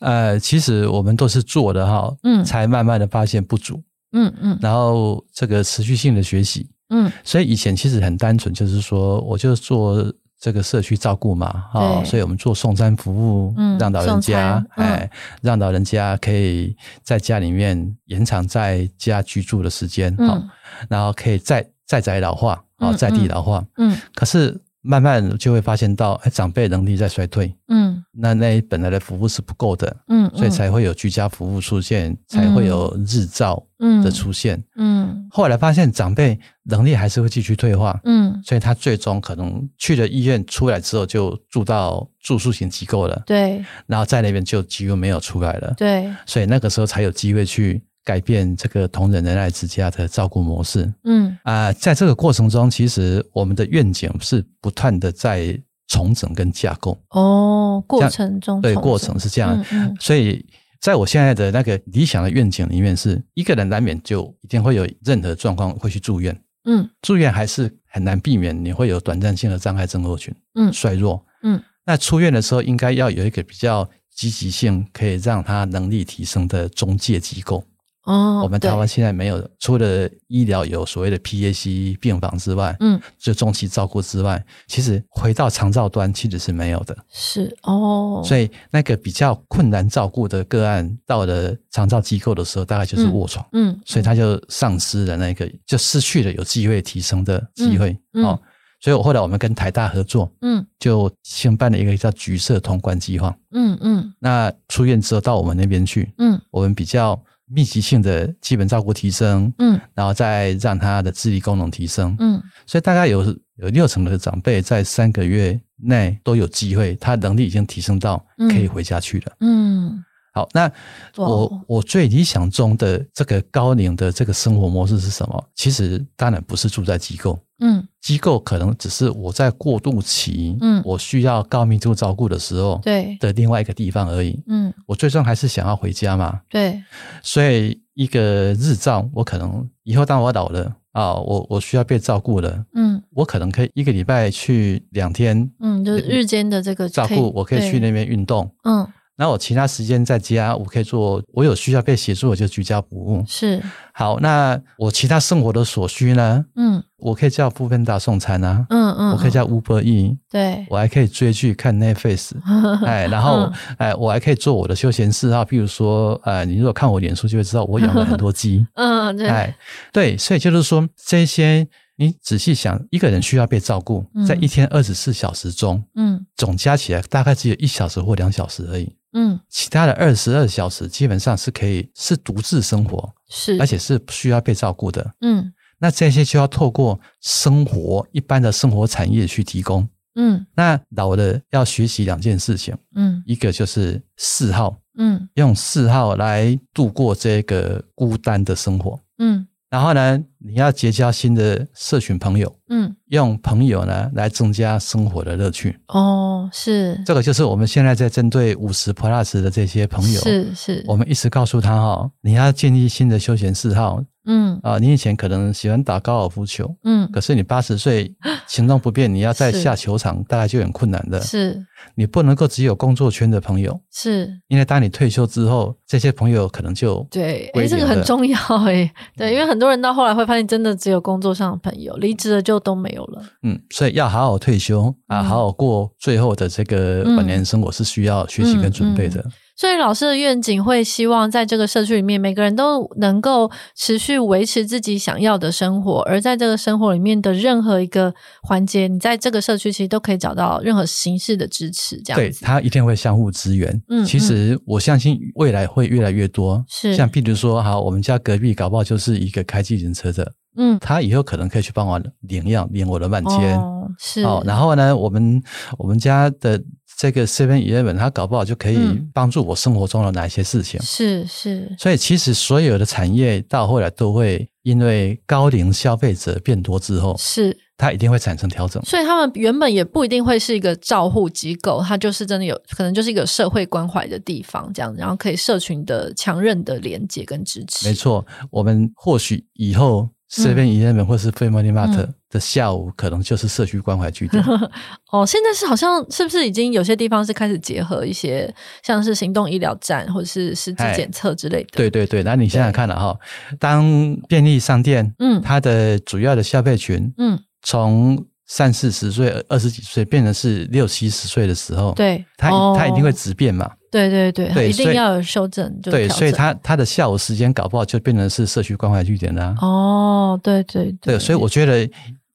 [0.00, 3.80] 呃，其实我们都是做的哈，嗯，才慢慢的发现不足，
[4.12, 15.08] 嗯嗯，然后这个持续性的学习，嗯，所以以前其实很单纯，就是说我就做这个社区照顾嘛，哈，所以我们做送餐服务，嗯，让老人家，哎，
[15.40, 20.42] 让老人家可以在家里面延长在家居住的时间，哈，
[20.88, 24.60] 然后可以再再宅老化，啊，在地老化，嗯，可是。
[24.80, 33.62] 慢慢就会发现到，哎，长辈能力在衰退，嗯，那那本来的服务是不够的，嗯，所以才会有居家服务出现，嗯、才会有日照
[34.02, 35.28] 的出现，嗯，嗯。
[35.30, 47.82] 后来发现长辈能力还是会继续退化，嗯，所以他最终可能去了医院出来之后就住到住宿型机构了，对，然后在那边就几乎没有出来了，对，所以那个时候才有机会去。
[48.08, 50.90] 改变这个同仁仁爱之家的照顾模式。
[51.04, 55.54] 嗯啊、呃，在这个过程中，其实我们的愿景是不断的在
[55.88, 56.98] 重整跟架构。
[57.10, 59.62] 哦，过程中对，过程是这样。
[59.72, 60.42] 嗯嗯、所以
[60.80, 66.34] 在我现在的那个理想的愿景里面，是一个人难免就一定会有任何状况会去住院。
[66.64, 77.62] 嗯，住院还是很难避免，你会有短暂性的障碍症候群，嗯，衰弱，嗯，那出院的时候应该要有一个比较积极性，可以让他能力提升的中介机构。
[78.08, 86.96] 哦，我们台湾现在没有，除了医疗有所谓的 PAC 病房之外，嗯，就中期照顾之外，其实回到长照端其实是没有的。
[87.10, 98.40] 是哦，所以那个比较困难照顾的个案到了长照机构的时候，大概就是卧床，嗯，嗯，所以他就丧失了那个，就失去了有机会提升的机会，嗯嗯、哦。
[98.80, 107.22] 所以我后来我们跟台大合作，嗯，就先办了一个叫橘色通关计划，嗯嗯，那出院之后到我们那边去，嗯，我们比较。
[107.50, 113.24] 密集性的基本照顾提升，嗯，然后再让他的智力功能提升，嗯，所以大概有
[113.56, 119.86] 有六成的长辈在三个月内都有机会，他能力已经提升到可以回家去了，嗯。
[119.88, 120.04] 嗯
[120.38, 120.70] 好，那
[121.16, 125.44] 我我最理想中的这个高龄的这个生活模式是什么？
[125.56, 136.80] 其实当然不是住在机构，嗯，机构可能只是我在过渡期，嗯，我需要高密度照顾的时候，对的另外一个地方而已，嗯，我最终还是想要回家嘛，对，
[137.20, 138.20] 所以一个
[138.54, 148.86] 日照，我可能以后当我老了啊，我我需要被照顾了，嗯，我可能可以一个礼拜去两天，嗯，就是日间的这个照顾，我可以去那边运动，嗯。
[149.18, 153.24] 那我其他时间在家，我可以做，我有需要被协助，我就居家服务。
[153.26, 153.60] 是。
[153.92, 156.44] 好，那我其他生活的所需呢？
[156.54, 158.64] 嗯，我可以叫 foodpanda 送餐啊。
[158.70, 159.10] 嗯嗯。
[159.10, 160.16] 我可以叫 Uber E。
[160.30, 160.64] 对。
[160.70, 162.30] 我还可以追剧看 Netflix。
[162.86, 168.64] 哎，然后哎，我还可以做我的休闲嗜好，譬如说，呃，你如果看我脸书就会知道我养了很多鸡。
[168.74, 169.26] 嗯，对。
[169.26, 169.56] 哎，
[169.92, 171.66] 对，所以就是说这些。
[172.00, 199.46] 你仔细想，一个人需要被照顾，在一天二十四小时中，嗯，总加起来大概只有一小时或两小时而已，嗯，其他的二十二小时基本上是可以是独自生活，是，而且是需要被照顾的，嗯，那这些就要透过生活一般的生活产业去提供，嗯，那老的要学习两件事情，嗯，一个就是嗜好，嗯，用嗜好来度过这个孤单的生活，嗯。
[199.70, 205.78] 然后呢，你要结交新的社群朋友，嗯，用朋友呢来增加生活的乐趣。
[205.88, 207.00] 哦，是。
[207.04, 214.02] 这个就是我们现在在针对五十 plus 的这些朋友，是是，我们一直告诉他哈，你要建立新的休闲嗜好。
[214.26, 214.58] 嗯。
[214.62, 218.12] 啊，你以前可能喜欢打高尔夫球，嗯，可是你八十岁
[218.46, 221.20] 行动不便，你要再下球场，大概就很困难的。
[221.22, 221.64] 是，
[221.94, 233.22] 你不能够只有工作圈的朋友，是，因为当你退休之后，这些朋友可能就对，哎，这个很重要哎，对，因为很多人到后来会发现，真的只有工作上的朋友，离职了就都没有了。
[233.42, 239.24] 嗯，所以要好好退休啊，好好过最后的这个晚年生活是需要学习跟准备的。
[239.58, 252.00] 所以老师的愿景会希望在这个社区里面，每个人都能够持续维持自己想要的生活，而在这个生活里面的任何一个环节，你在这个社区其实都可以找到任何形式的支持。
[252.02, 253.82] 这样对，他一定会相互支援。
[253.88, 256.64] 嗯，其实我相信未来会越来越多。
[256.68, 263.58] 是，像譬如说，哈，我们家隔壁搞不好就是一个开计程车的，嗯，他以后可能可以去帮我领养领我的万千。
[263.58, 264.22] 哦，是。
[264.22, 265.42] 哦，然后呢，我们
[265.78, 266.62] 我们家的。
[266.98, 268.76] 这个 Seven Eleven，它搞不好就可以
[269.14, 270.82] 帮助我生活中的哪一些事情？
[270.82, 271.60] 是、嗯、是。
[271.60, 278.82] 是所以其实所有的产业到后来都会因为高龄消费者变多之后，是它一定会产生调整。
[278.84, 287.86] 所以他们原本也不一定会是一个照护机构，它就是真的有可能就是一个社会关怀的地方，这样，然后可以社群的强韧的连接跟支持。
[287.86, 290.08] 没错，我们或许以后。
[290.30, 294.42] Seven Eleven 或是 Family Mart 的下午，可能就是社区关怀据点。
[295.10, 298.52] 哦，现在是好像是不是已经有些地方是开始结合一些
[298.82, 301.68] 像是行动医疗站或者是实际检测之类的？
[301.72, 303.16] 对对对，那你想想看了哈，
[303.58, 313.70] 当便利商店，嗯，它的主要的消费群，嗯，从三四十岁、二十几岁变成是六七十岁的时候，对，它它一定会直变嘛。
[313.90, 315.74] 对对对，对，一定要有修正。
[315.80, 319.54] 对，所以他他的下午时间搞不好就变成是社区关怀据点啦。
[319.62, 321.88] 哦，对对对，对，所以我觉得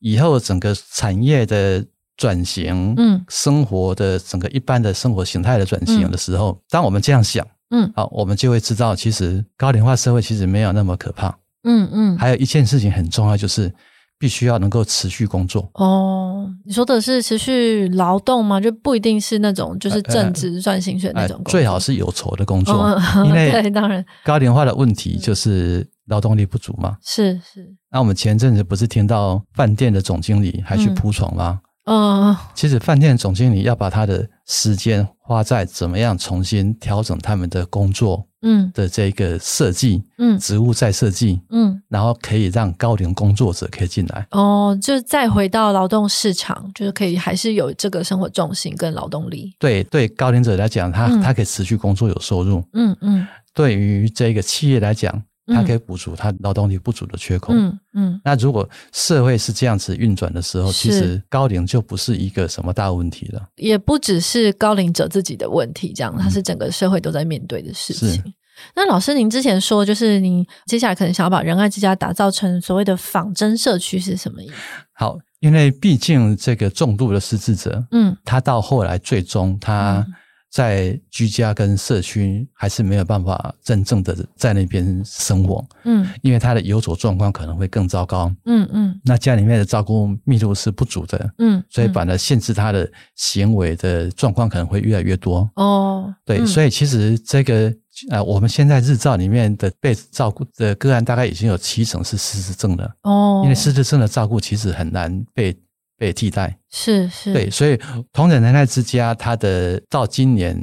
[0.04, 1.82] 以后整个产业的
[2.18, 11.34] 转型，嗯，生活的整个一般的生活形态的转型的时候，当我们这样想，嗯，好，我们就会知道，其实高龄化社会其实没有那么可怕。
[11.64, 13.74] 嗯嗯，还有一件事情很重要，就是
[14.20, 15.70] 必须要能够持续工作。
[15.76, 18.60] 哦，你说的是持续劳动吗？
[18.60, 24.06] 就不一定是那种就是正职赚薪水那种工作，呃呃，最好是有酬的工作，哦， 因为对，当然。
[24.26, 26.98] 高龄化的问题就是劳动力不足嘛。
[27.04, 27.74] 是是。
[27.92, 31.62] 那我们前阵子不是听到饭店的总经理还去铺床吗？
[31.64, 49.54] 嗯嗯，其实饭店总经理要把他的时间花在怎么样重新调整他们的工作，嗯的这个设计，嗯，职务再设计，嗯，然后可以让高龄工作者可以进来，哦，就再回到劳动市场，就是可以还是有这个生活重心跟劳动力。
[49.60, 55.22] 对对，高龄者来讲，他、嗯、他可以持续工作有收入，嗯嗯，对于这个企业来讲。
[55.48, 57.54] 它可以补足它劳动力不足的缺口。
[57.54, 58.22] 嗯嗯。
[58.24, 63.46] 那如果社会是这样子运转的时候，其实高龄就不是一个什么大问题了。
[63.56, 68.22] 也不只是高龄者自己的问题，这样，它是整个社会都在面对的事情。
[68.26, 68.34] 嗯、
[68.76, 74.54] 那老师，您之前说，就是您接下来可能想要把仁爱之家打造成所谓的仿真社区，是什么意思？
[74.94, 80.06] 好，因为毕竟这个重度的失智者，嗯，他到后来最终他。
[80.08, 80.14] 嗯
[80.54, 97.74] 在居家跟社区还是没有办法真正的在那边生活，嗯，因为他的游走状况可能会更糟糕，嗯嗯，那家里面的照顾密度是不足的，嗯，所以反而限制他的行为的状况可能会越来越多，哦，对，嗯、所以其实这个
[98.12, 105.58] 呃，我们现在日照里面的被照顾的个案大概已经有七成是失智症了，哦，因为失智症的照顾其实很难被。
[106.04, 106.58] 被替代。
[106.70, 107.80] 是是，对，所以
[108.12, 110.54] 同仁仁爱之家，它的到今年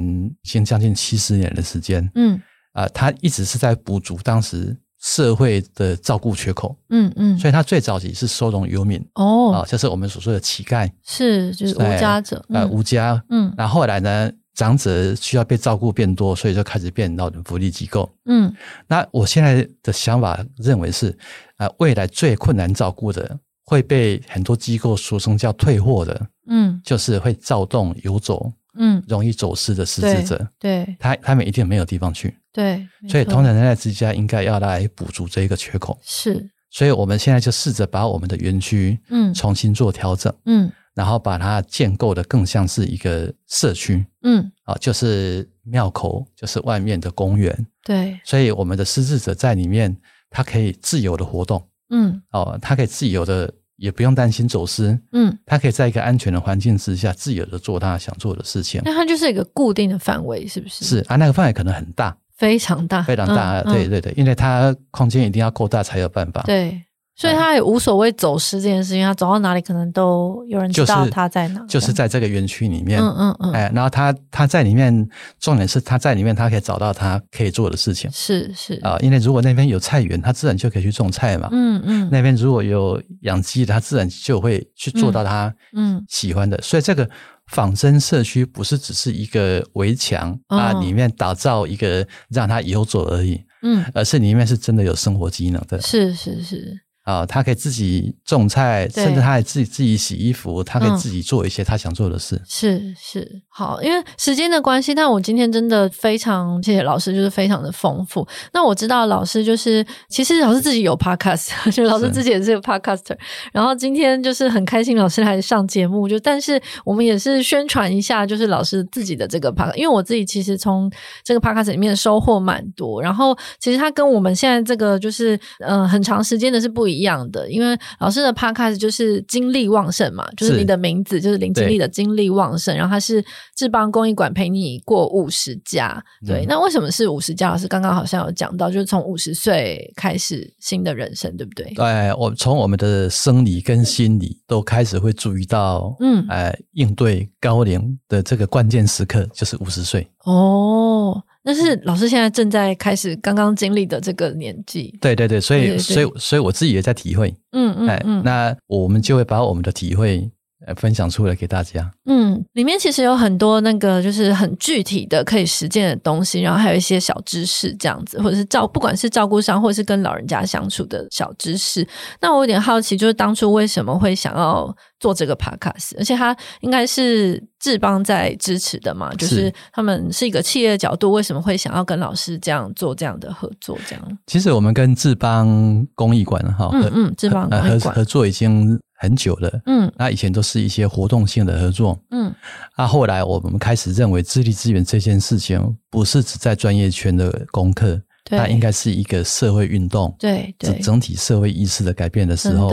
[0.43, 2.39] 已经将近七十年的时间，嗯。
[2.73, 18.55] 啊，它、呃、一直是在补足当时社会的照顾缺口，嗯嗯，所以它最早期是收容游民哦，啊、呃，就是我们所说的乞丐，是就是无家者，呃，无家，嗯，那后后来呢，长者需要被照顾变多，所以就开始变老人福利机构，嗯，
[18.87, 21.09] 那我现在的想法认为是，
[21.57, 23.37] 啊、呃，未来最困难照顾的。
[23.63, 49.95] 会被很多机构俗称叫退货的，嗯，就是会躁动游走，嗯，容易走失的失智者，对，对他他们一定没有地方去，对，所以同仁仁爱之家应该要来补足这一个缺口，是，所以我们现在就试着把我们的园区，嗯，重新做调整，嗯，然后把它建构的更像是一个社区，嗯，啊，就是庙口，就是外面的公园，对，所以我们的失智者在里面，
[50.29, 53.53] 他可以自由的活动，嗯，哦，他可以自由的。
[53.77, 58.79] 也不用担心走失，嗯，他可以在一个安全的环境之下，自由的做他想做的事情。
[58.85, 60.85] 那它就是一个固定的范围，是不是？
[60.85, 63.59] 是啊，那个范围可能很大，非常大，非常大。
[63.61, 66.43] 嗯、对对对，因为它空间一定要够大才有办法。
[66.43, 66.79] 对。
[67.21, 75.07] 所以他也无所谓走失这件事情，他走到哪里可能都有人知道他在哪，就是，就是在这个园区里面，嗯嗯嗯，哎，然后他他在里面，
[75.39, 78.73] 重点是他在里面，他可以找到他可以做的事情，是是。
[78.81, 86.03] 啊，因为如果那边有菜园，他自然就可以去种菜嘛，嗯嗯，那边如果有养鸡，他自然就会去做到他嗯。
[86.09, 87.07] 喜欢的，嗯嗯，所以这个
[87.47, 96.81] 仿真社区不是只是一个围墙啊，里面打造一个让他游走而已，嗯，而是里面是真的有生活机能的，是是是。
[97.11, 102.35] 啊，他可以自己种菜，甚至他还自己自己洗衣服，他可以自己做一些他想做的事。
[102.37, 108.25] 嗯、是是，好，因为时间的关系，但我今天真的非常谢谢老师，就是非常的丰富。
[108.53, 113.17] 那我知道老师就是，其实老师自己有 podcast， 就老师自己也是个 podcaster。
[113.51, 120.89] 然后今天就是很开心，老师来上节目，就但是我们也是宣传一下，就是老师自己的这个 podcast，因为我自己其实从
[121.23, 123.01] 这个 podcast 里面收获蛮多。
[123.01, 127.00] 然后其实他跟我们现在这个就是，嗯、呃，很长时间的是不一样。
[127.01, 133.23] 一样的，因为老师的 podcast 就是精力旺盛嘛，就是你的名字就是林经理的精力旺盛，然后他是
[133.55, 137.49] 志邦公益馆陪你过五十加，对，嗯、那为什么是五十加？
[137.49, 141.73] 老师刚刚好像有讲到，就是从五十岁开始新的人生，对不对？
[141.73, 151.21] 对，我从我们的生理跟心理都开始会注意到，嗯，呃，应对高龄的这个关键时刻就是五十岁哦。
[151.43, 160.29] 那是老师现在正在开始刚刚经历的这个年纪，对对对，所以所以所以我自己也在体会，嗯嗯哎，那我们就会把我们的体会呃
[160.75, 161.89] 分享出来给大家。
[162.05, 171.87] 嗯，里面其实有很多那个就是很具体的可以实践的东西，然后还有一些小知识这样子，或者是照不管是照顾上，或者是跟老人家相处的小知识。
[172.19, 179.13] 那我有点好奇，就是当初为什么会想要做这个 podcast，而且他应该是志邦在支持的嘛？
[179.15, 183.77] 就是他们是一个企业的角度，为什么会想要跟老师这样做这样的合作？
[183.87, 192.31] 这样，其实我们跟志邦公益馆哈，嗯嗯，志邦公益馆合作已经很久了，嗯，那以前都是一些活动性的合作，嗯，
[192.77, 197.99] 那后来我们开始认为，智力资源这件事情不是只在专业圈的功课。
[198.23, 202.71] 它应该是一个社会运动，对对，整体社会意识的改变的时候，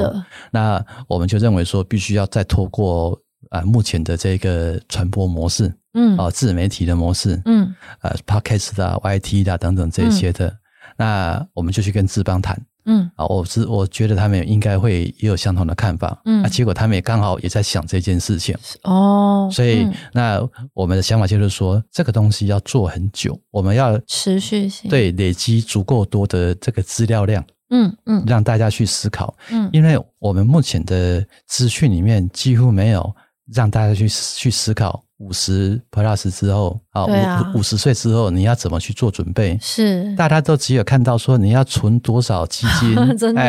[0.52, 3.18] 那我们就认为说，必须要再透过
[3.48, 10.58] 啊目前的这个传播模式，嗯，啊自媒体的模式，嗯，呃，Podcast 啊、YT 的等等这些的，嗯、
[10.98, 12.60] 那我们就去跟智邦谈。
[12.88, 33.14] 嗯，啊，我是我觉得他们应该会也有相同的看法，嗯，啊，结果他们也刚好也在想这件事情，哦，所以、嗯、那我们的想法就是说，这个东西要做很久，我们要持续性，对，累积足够多的这个资料量，嗯嗯，让大家去思考，嗯，因为我们目前的资讯里面几乎没有
[33.54, 35.04] 让大家去去思考。
[35.18, 37.04] 五十 plus 之后啊，
[37.52, 39.58] 五五十岁之后，你要怎么去做准备？
[39.60, 42.96] 是大家都只有看到说你要存多少基金，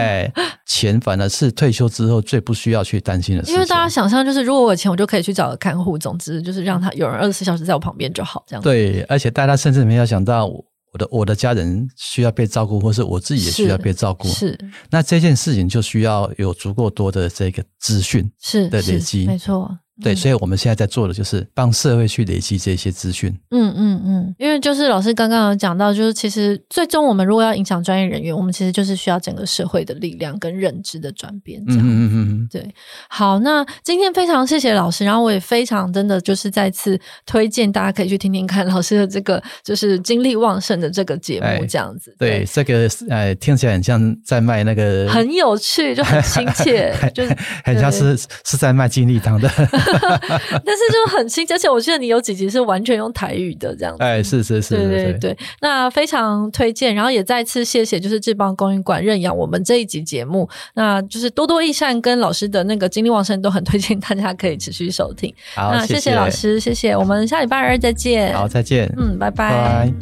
[0.66, 3.54] 钱反而是退休之后最不需要去担心的事情。
[3.54, 8.68] 因为大家想象就是，如果我有钱，我就可以去找个看护，总之就是让他有人二十四小时在我旁边就好，这样子。
[8.68, 14.28] 对，而且大家甚至没有想到，我的我的家人需要被照顾，或是我自己也需要被照顾。
[14.28, 19.70] 是，是那这件事情就需要有足够多的这个资讯是的累积，没错。
[20.02, 23.30] 对，所以我们现在在做的就是帮社会去累积这些资讯。
[23.52, 31.64] 嗯嗯嗯，因为就是老师刚刚有讲到，就是其实最终我们如果要影响专业人员，我们其实就是需要整个社会的力量跟认知的转变。
[31.66, 32.74] 这样，嗯嗯嗯，对。
[33.10, 42.16] 好，那今天非常谢谢老师，然后我也非常真的就是再次推荐大家可以去听听看老师的这个就是精力旺盛的这个节目，这样子。
[42.18, 47.36] 对，这个呃听起来很像在卖那个，很有趣，就很亲切， 就是
[47.66, 49.50] 很像是是在卖精力汤的。
[50.66, 54.04] 但是就很亲切，而且我记得你有几集是完全用台语的这样子。
[54.04, 55.38] 哎，是是是，对对对。
[55.62, 65.34] 那非常推荐，然后也再次谢谢，就是志邦公益馆认养我们这一集节目，那就是多多益善跟老师的那个精力旺盛都很推荐，大家可以持续收听。
[65.56, 68.34] 好，那谢谢老师，谢谢，谢谢，我们下礼拜二再见。
[68.34, 68.92] 好，再见。
[68.98, 69.50] 嗯，拜拜。
[69.50, 69.94] 拜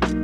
[0.00, 0.23] 拜。